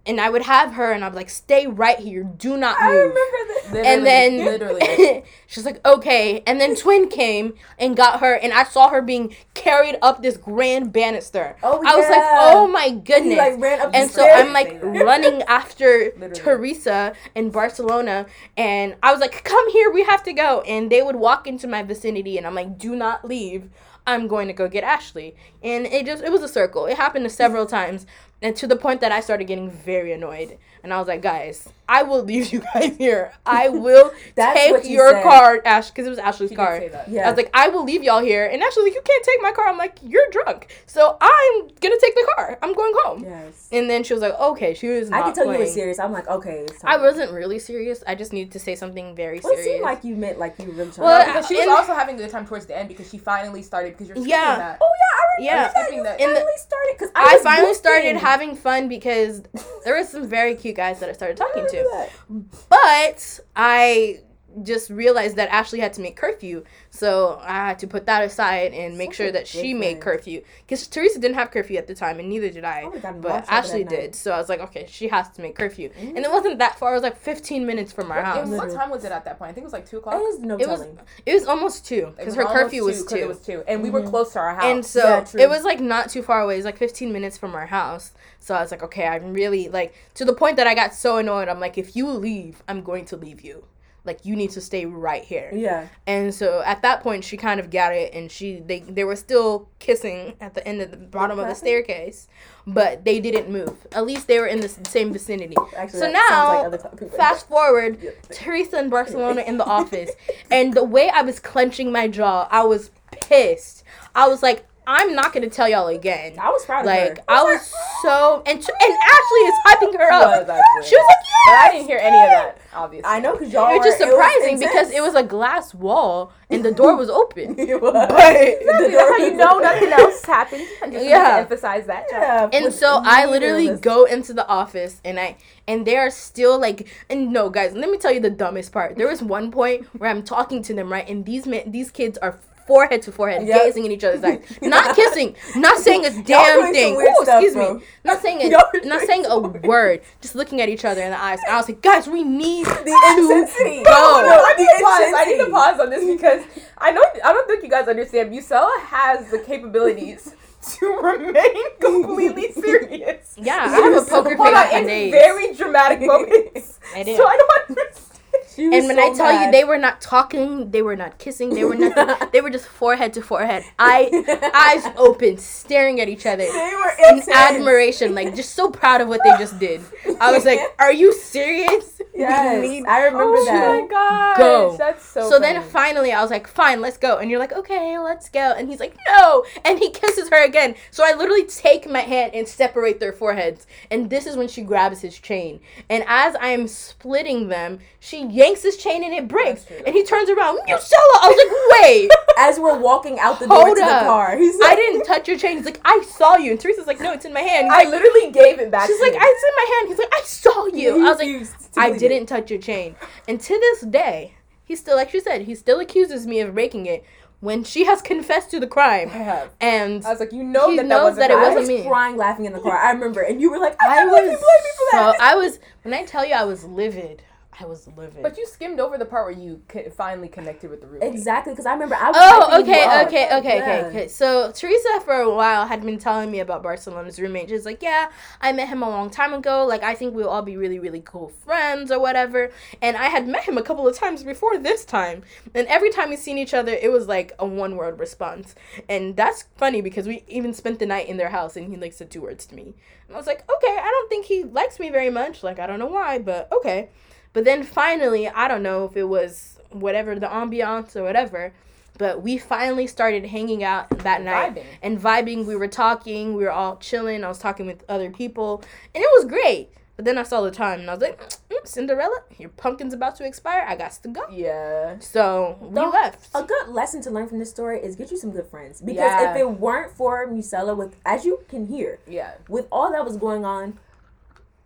[0.07, 2.91] and I would have her, and I'd be like, stay right here, do not move."
[2.91, 3.73] I move remember that.
[3.73, 5.25] Literally, and then literally.
[5.47, 9.35] she's like okay and then twin came and got her and i saw her being
[9.55, 13.81] carried up this grand banister Oh, i was like oh my goodness he like ran
[13.81, 14.47] up the and so stairs.
[14.47, 16.35] i'm like running after Literally.
[16.35, 18.27] teresa in barcelona
[18.57, 21.67] and i was like come here we have to go and they would walk into
[21.67, 23.71] my vicinity and i'm like do not leave
[24.07, 27.31] i'm going to go get ashley and it just it was a circle it happened
[27.31, 28.07] several times
[28.45, 31.69] and to the point that i started getting very annoyed and i was like guys
[31.89, 35.23] i will leave you guys here i will take you your said.
[35.23, 37.09] car ash because it was ashley's She did car say that.
[37.09, 37.27] Yeah.
[37.27, 38.47] I was like, I will leave y'all here.
[38.47, 39.67] And Ashley's like, you can't take my car.
[39.69, 40.69] I'm like, you're drunk.
[40.87, 42.59] So I'm gonna take the car.
[42.63, 43.23] I'm going home.
[43.25, 43.69] Yes.
[43.73, 45.99] And then she was like, okay, she was I not could tell you were serious.
[45.99, 46.65] I'm like, okay.
[46.69, 48.03] It's I wasn't really serious.
[48.07, 49.73] I just needed to say something very Well, it serious.
[49.75, 51.33] seemed like you meant like you were really trying Well, to.
[51.33, 53.93] Because she was also having a good time towards the end because she finally started
[53.93, 54.57] because you're skipping Yeah.
[54.57, 54.79] that.
[54.81, 55.63] Oh yeah, I remember Yeah.
[55.63, 55.71] that.
[55.77, 56.21] Skipping You that.
[56.21, 57.83] In the- finally started because I was finally boosting.
[57.91, 59.43] started having fun because
[59.85, 62.09] there were some very cute guys that I started talking remember to.
[62.29, 62.69] that.
[62.69, 64.21] But I
[64.63, 68.73] just realized that Ashley had to make curfew, so I had to put that aside
[68.73, 70.43] and make Such sure a that she made curfew.
[70.67, 72.81] Because Teresa didn't have curfew at the time, and neither did I.
[72.81, 75.91] I would've But Ashley did, so I was like, okay, she has to make curfew,
[75.97, 76.33] and it mm.
[76.33, 76.93] wasn't that far.
[76.93, 78.49] It was like 15 minutes from our What, house.
[78.49, 79.51] and what time was it at that point?
[79.51, 80.15] I think it was like two o'clock.
[80.15, 80.87] It was no It was
[81.27, 83.19] it was almost two because her almost curfew was 'cause two.
[83.19, 84.11] It was two, and we were mm-hmm.
[84.11, 84.65] close to our house.
[84.65, 86.55] And so Yeah, it was like not too far away.
[86.55, 88.13] It was like 15 minutes from our house.
[88.41, 91.17] So I was like, okay, I'm really like to the point that I got so
[91.17, 91.49] annoyed.
[91.49, 93.65] I'm like, if you leave, I'm going to leave you.
[94.05, 95.51] Like you need to stay right here.
[95.55, 95.87] Yeah.
[96.07, 99.17] And so at that point, she kind of got it, and she they they were
[99.17, 102.29] still kissing at the end of the bottom of the staircase,
[102.67, 103.75] but they didn't move.
[103.93, 105.57] At least they were in the same vicinity.
[105.77, 108.11] Actually, so now, like other clapping, but- fast forward, Yeah.
[108.31, 110.11] Teresa and Barcelona in the office,
[110.51, 112.91] and the way I was clenching my jaw, I was
[113.23, 113.85] pissed.
[114.15, 116.35] I was like, I'm not gonna tell y'all again.
[116.39, 117.25] I was proud of Like her.
[117.29, 117.73] I was
[118.03, 120.47] so and and Ashley is hyping her up.
[120.49, 120.87] was.
[120.89, 121.17] She was like,
[121.47, 121.55] but!
[121.59, 122.59] I didn't hear any of that.
[122.75, 123.71] Obviously, I know because y'all.
[123.75, 127.09] It was just were- surprising because it was a glass wall and the door was
[127.09, 127.55] open.
[127.59, 127.93] It was.
[127.93, 130.67] But- The That's how door you was know nothing else happened.
[130.83, 131.11] I just Yeah.
[131.11, 131.31] yeah.
[131.37, 132.05] to emphasize that.
[132.11, 132.51] Yeah.
[132.53, 133.81] and so I literally needless.
[133.81, 135.37] go into the office and I
[135.69, 138.97] and they are still like and no guys let me tell you the dumbest part
[138.97, 142.19] there was one point where I'm talking to them right and these men these kids
[142.19, 143.63] are forehead to forehead Yep.
[143.63, 147.43] gazing in each other's eyes not kissing not saying a damn thing weird oh stuff,
[147.43, 147.75] excuse bro.
[147.75, 148.49] me not saying a,
[148.87, 151.57] not saying a weird- word just looking at each other in the eyes and I
[151.59, 153.83] was like guys we need The to intensity.
[153.85, 155.13] go No, No, I need the to pause.
[155.17, 156.43] I need to pause on this because
[156.79, 158.33] I know I don't think you guys understand.
[158.33, 160.35] Musella has the capabilities
[160.79, 163.35] to remain completely serious.
[163.37, 166.79] yeah I have a So- poker Hold on, in very dramatic moments.
[166.95, 167.17] I did.
[167.17, 168.11] So I don't understand.
[168.55, 171.51] She And when so I tell you, they were not talking, they were not kissing,
[171.51, 172.29] they were nothing.
[172.33, 174.11] they were just forehead to forehead, eye,
[174.55, 177.29] eyes open, staring at each other they were in intense.
[177.29, 179.81] admiration, like just so proud of what they just did.
[180.21, 183.65] I was like, "Are you serious?" Yes, I remember oh that.
[183.65, 184.77] Oh my gosh, Go.
[184.77, 185.29] That's so.
[185.29, 188.55] So then finally, I was like, "Fine, let's go." And you're like, "Okay, let's go."
[188.57, 190.77] And he's like, "No!" And he kisses her again.
[190.93, 193.67] So I literally take my hand and separate their foreheads.
[193.91, 195.59] And this is when she grabs his chain.
[195.91, 199.67] And as I am splitting them, she yanks his chain and it breaks.
[199.87, 201.17] And he turns around, Musella.
[201.23, 204.59] I was like, "Wait." As we're walking out the door Hold to the car, he's
[204.59, 205.57] like, I didn't touch your chain.
[205.59, 206.51] He's like, I saw you.
[206.51, 207.67] And Teresa's like, no, it's in my hand.
[207.67, 208.89] He's I like, literally gave it back.
[208.89, 209.21] she's like, you.
[209.23, 209.89] It's in my hand.
[209.89, 211.07] He's like, I saw you.
[211.07, 212.97] I was like, I didn't touch your chain.
[213.29, 214.35] And to this day,
[214.65, 217.05] he still, like she said, he still accuses me of breaking it
[217.39, 219.11] when she has confessed to the crime.
[219.11, 219.51] I have.
[219.61, 221.41] And I was like, you know that that wasn't that it her.
[221.41, 221.89] I wasn't was me.
[221.89, 222.77] crying, laughing in the car.
[222.77, 225.13] I remember, and you were like, "I, I you was blame me for so.
[225.21, 227.23] I was, when I tell you I was livid,
[227.61, 228.23] I was living.
[228.23, 231.13] But you skimmed over the part where you co- finally connected with the roommate.
[231.13, 232.17] exactly, because I remember I was.
[232.19, 233.63] Oh, hyping you okay, okay, okay, Yeah.
[233.63, 234.09] okay, okay.
[234.09, 237.49] So Teresa, for a while, had been telling me about Barcelona's roommate.
[237.49, 239.65] She's like, "Yeah, I met him a long time ago.
[239.67, 242.51] Like, I think we'll all be really, really cool friends or whatever."
[242.83, 245.23] And I had met him a couple of times before this time,
[245.55, 248.55] and every time we seen each other, it was like a one-word response.
[248.89, 251.93] And that's funny because we even spent the night in their house, and he like
[251.93, 252.75] said two words to me.
[253.07, 255.43] And I was like, "Okay, I don't think he likes me very much.
[255.43, 256.89] Like, I don't know why, but okay."
[257.35, 261.53] But then finally, I don't know if it was whatever the ambiance or whatever,
[261.99, 264.65] but we finally started hanging out that night Vibing.
[264.83, 265.45] and vibing.
[265.45, 267.23] We were talking, we were all chilling.
[267.25, 268.63] I was talking with other people,
[268.95, 269.69] and it was great.
[269.97, 273.15] But then I saw the time and I was like, mm, Cinderella, your pumpkin's about
[273.17, 273.65] to expire.
[273.65, 274.23] I got to go.
[274.29, 274.99] Yeah.
[274.99, 276.31] So we Don't- left.
[276.35, 278.81] A good lesson to learn from this story is get you some good friends.
[278.81, 279.31] Because Yeah.
[279.31, 282.33] if it weren't for Musella, with as you can hear, Yeah.
[282.49, 283.79] with all that was going on,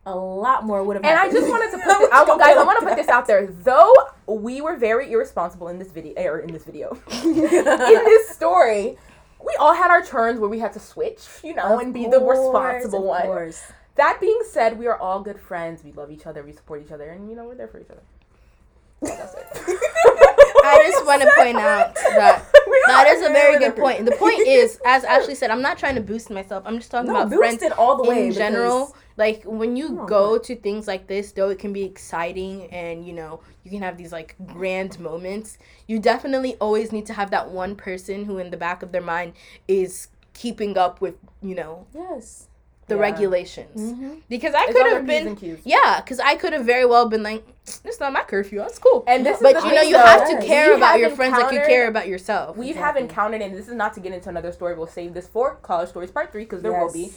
[0.09, 1.05] a lot more would have.
[1.05, 3.27] And I just wanted to put this, I, guys, I want to put this out
[3.27, 3.47] there.
[3.47, 3.93] Though
[4.27, 8.97] we were very irresponsible in this video, or in this video, in this story,
[9.45, 12.07] we all had our turns where we had to switch, you know, Of and be
[12.07, 13.23] the responsible of one.
[13.23, 13.63] course.
[13.97, 15.83] That being said, we are all good friends.
[15.85, 16.43] We love each other.
[16.43, 18.03] We support each other, and you know, we're there for each other.
[19.03, 19.47] That's it.
[20.65, 22.45] I just want to point out that
[22.87, 24.05] that is a very good point.
[24.05, 26.65] The point is, as Ashley said, I'm not trying to boost myself.
[26.67, 28.95] I'm just talking No, about friends all the way in general.
[29.19, 33.05] Like when you You're go to things like this, though it can be exciting and
[33.05, 35.59] you know you can have these like grand moments.
[35.89, 39.03] You definitely always need to have that one person who, in the back of their
[39.03, 39.33] mind,
[39.67, 42.47] is keeping up with you know Yes.
[42.87, 43.01] the Yeah.
[43.03, 43.93] regulations.
[43.93, 44.23] Mhm.
[44.29, 47.43] Because I could have been, yeah, because I could have very well been like,
[47.85, 48.61] it's not my curfew.
[48.61, 49.03] That's cool.
[49.09, 49.99] And this is but you know, you though.
[49.99, 52.57] have to care We about your friends like you care about yourself.
[52.57, 52.87] We Exactly.
[52.87, 54.75] have encountered, and this is not to get into another story.
[54.77, 57.13] We'll save this for college stories part three because there will be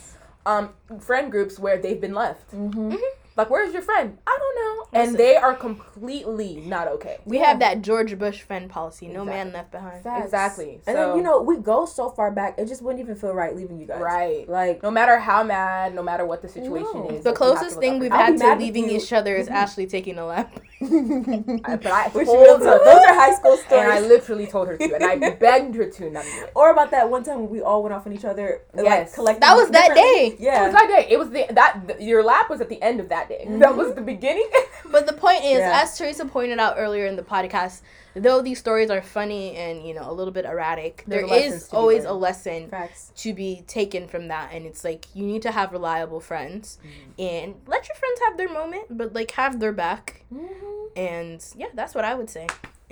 [0.45, 0.69] um
[0.99, 2.51] friend groups where they've been left.
[2.55, 2.95] Mm-hmm.
[3.41, 4.17] Like, where's your friend?
[4.27, 5.09] I don't know, Listen.
[5.09, 7.17] and they are completely not okay.
[7.25, 7.47] We Yeah.
[7.47, 10.03] have that George Bush friend policy: no man left behind.
[10.03, 10.25] Facts.
[10.25, 10.81] Exactly.
[10.85, 13.33] And So- then you know we go so far back, it just wouldn't even feel
[13.33, 13.99] right leaving you guys.
[13.99, 14.47] Right.
[14.47, 17.07] Like No matter how mad, no matter what the situation No.
[17.09, 18.97] is, The like, you have closest thing we've I'll had to leaving you.
[18.97, 20.51] each other is Ashley taking a lap.
[20.81, 23.83] I- but I Which told real her, Those are high school stories.
[23.83, 26.51] and I literally told her to, and I begged her to not do it.
[26.55, 28.61] or about that one time when we all went off on each other.
[28.75, 28.85] Yes.
[28.85, 30.29] Like, collected That was that differently.
[30.29, 30.35] day.
[30.35, 30.63] It Yeah.
[30.65, 31.07] was that day.
[31.09, 33.43] It was the that th- your lap was at the end of that day.
[33.63, 34.49] That was the beginning.
[34.95, 35.81] But the point is, Yeah.
[35.81, 37.81] as Teresa pointed out earlier in the podcast,
[38.25, 41.39] though these stories are funny and you know a little bit erratic, There there are
[41.55, 43.11] is always a lesson Facts.
[43.23, 47.21] to be taken from that, and it's like you need to have reliable friends Mm-hmm.
[47.31, 50.25] and let your friends have their moment, but like have their back.
[50.33, 50.99] Mm-hmm.
[51.13, 52.47] And yeah, that's what I would say.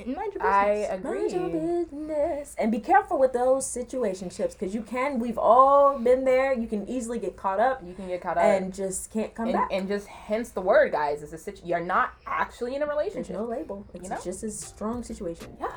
[0.06, 0.90] And mind your business.
[0.92, 1.60] I Mind your agree.
[1.86, 2.56] business.
[2.58, 6.54] And be careful with those situationships because you can, we've all been there.
[6.54, 8.44] You can easily get caught up You can get caught up.
[8.44, 9.70] and just can't come and, back.
[9.72, 11.22] and just hence the word, guys.
[11.24, 13.36] It's a situ- You're not actually in a There's relationship.
[13.36, 13.86] no label.
[13.94, 14.18] It's know?
[14.24, 15.58] just a strong situation.
[15.60, 15.68] Yeah.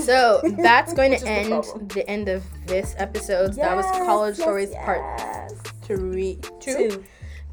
[0.00, 3.54] So that's going to is the end the end of this episode.
[3.54, 5.52] that was College yes, Stories Part.
[5.82, 6.74] Three, two.
[6.90, 7.04] Two.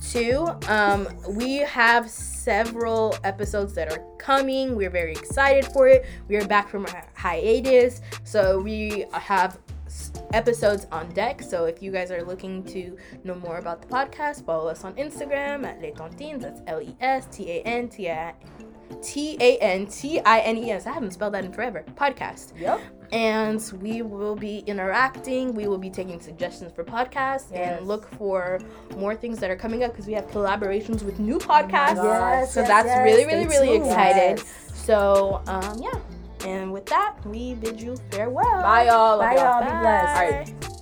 [0.01, 0.47] Two.
[0.67, 4.75] Um, we have several episodes that are coming.
[4.75, 6.05] We're very excited for it.
[6.27, 9.59] We are back from our hiatus, so we have
[10.33, 11.41] episodes on deck.
[11.41, 14.93] So if you guys are looking to know more about the podcast, follow us on
[14.95, 16.43] Instagram at Les Tantines.
[16.43, 18.33] That's L E S T A N T I
[19.01, 20.87] T A N T I N E S.
[20.87, 21.83] I haven't spelled that in forever.
[21.95, 22.79] Podcast Yep.
[23.11, 25.53] And we will be interacting.
[25.55, 27.79] We will be taking suggestions for podcasts Yes.
[27.79, 28.59] and look for
[28.97, 31.95] more things that are coming up because we have collaborations with new podcasts.
[32.03, 33.85] Yes, so yes, that's really, Stay really, really tuned.
[33.87, 34.43] excited.
[34.73, 35.99] So, um, yeah.
[36.47, 38.43] And with that, we bid you farewell.
[38.61, 39.19] Bye, y'all.
[39.19, 39.61] Bye, y'all.
[39.61, 39.63] y'all.
[39.63, 40.15] Be blessed.
[40.15, 40.78] All right.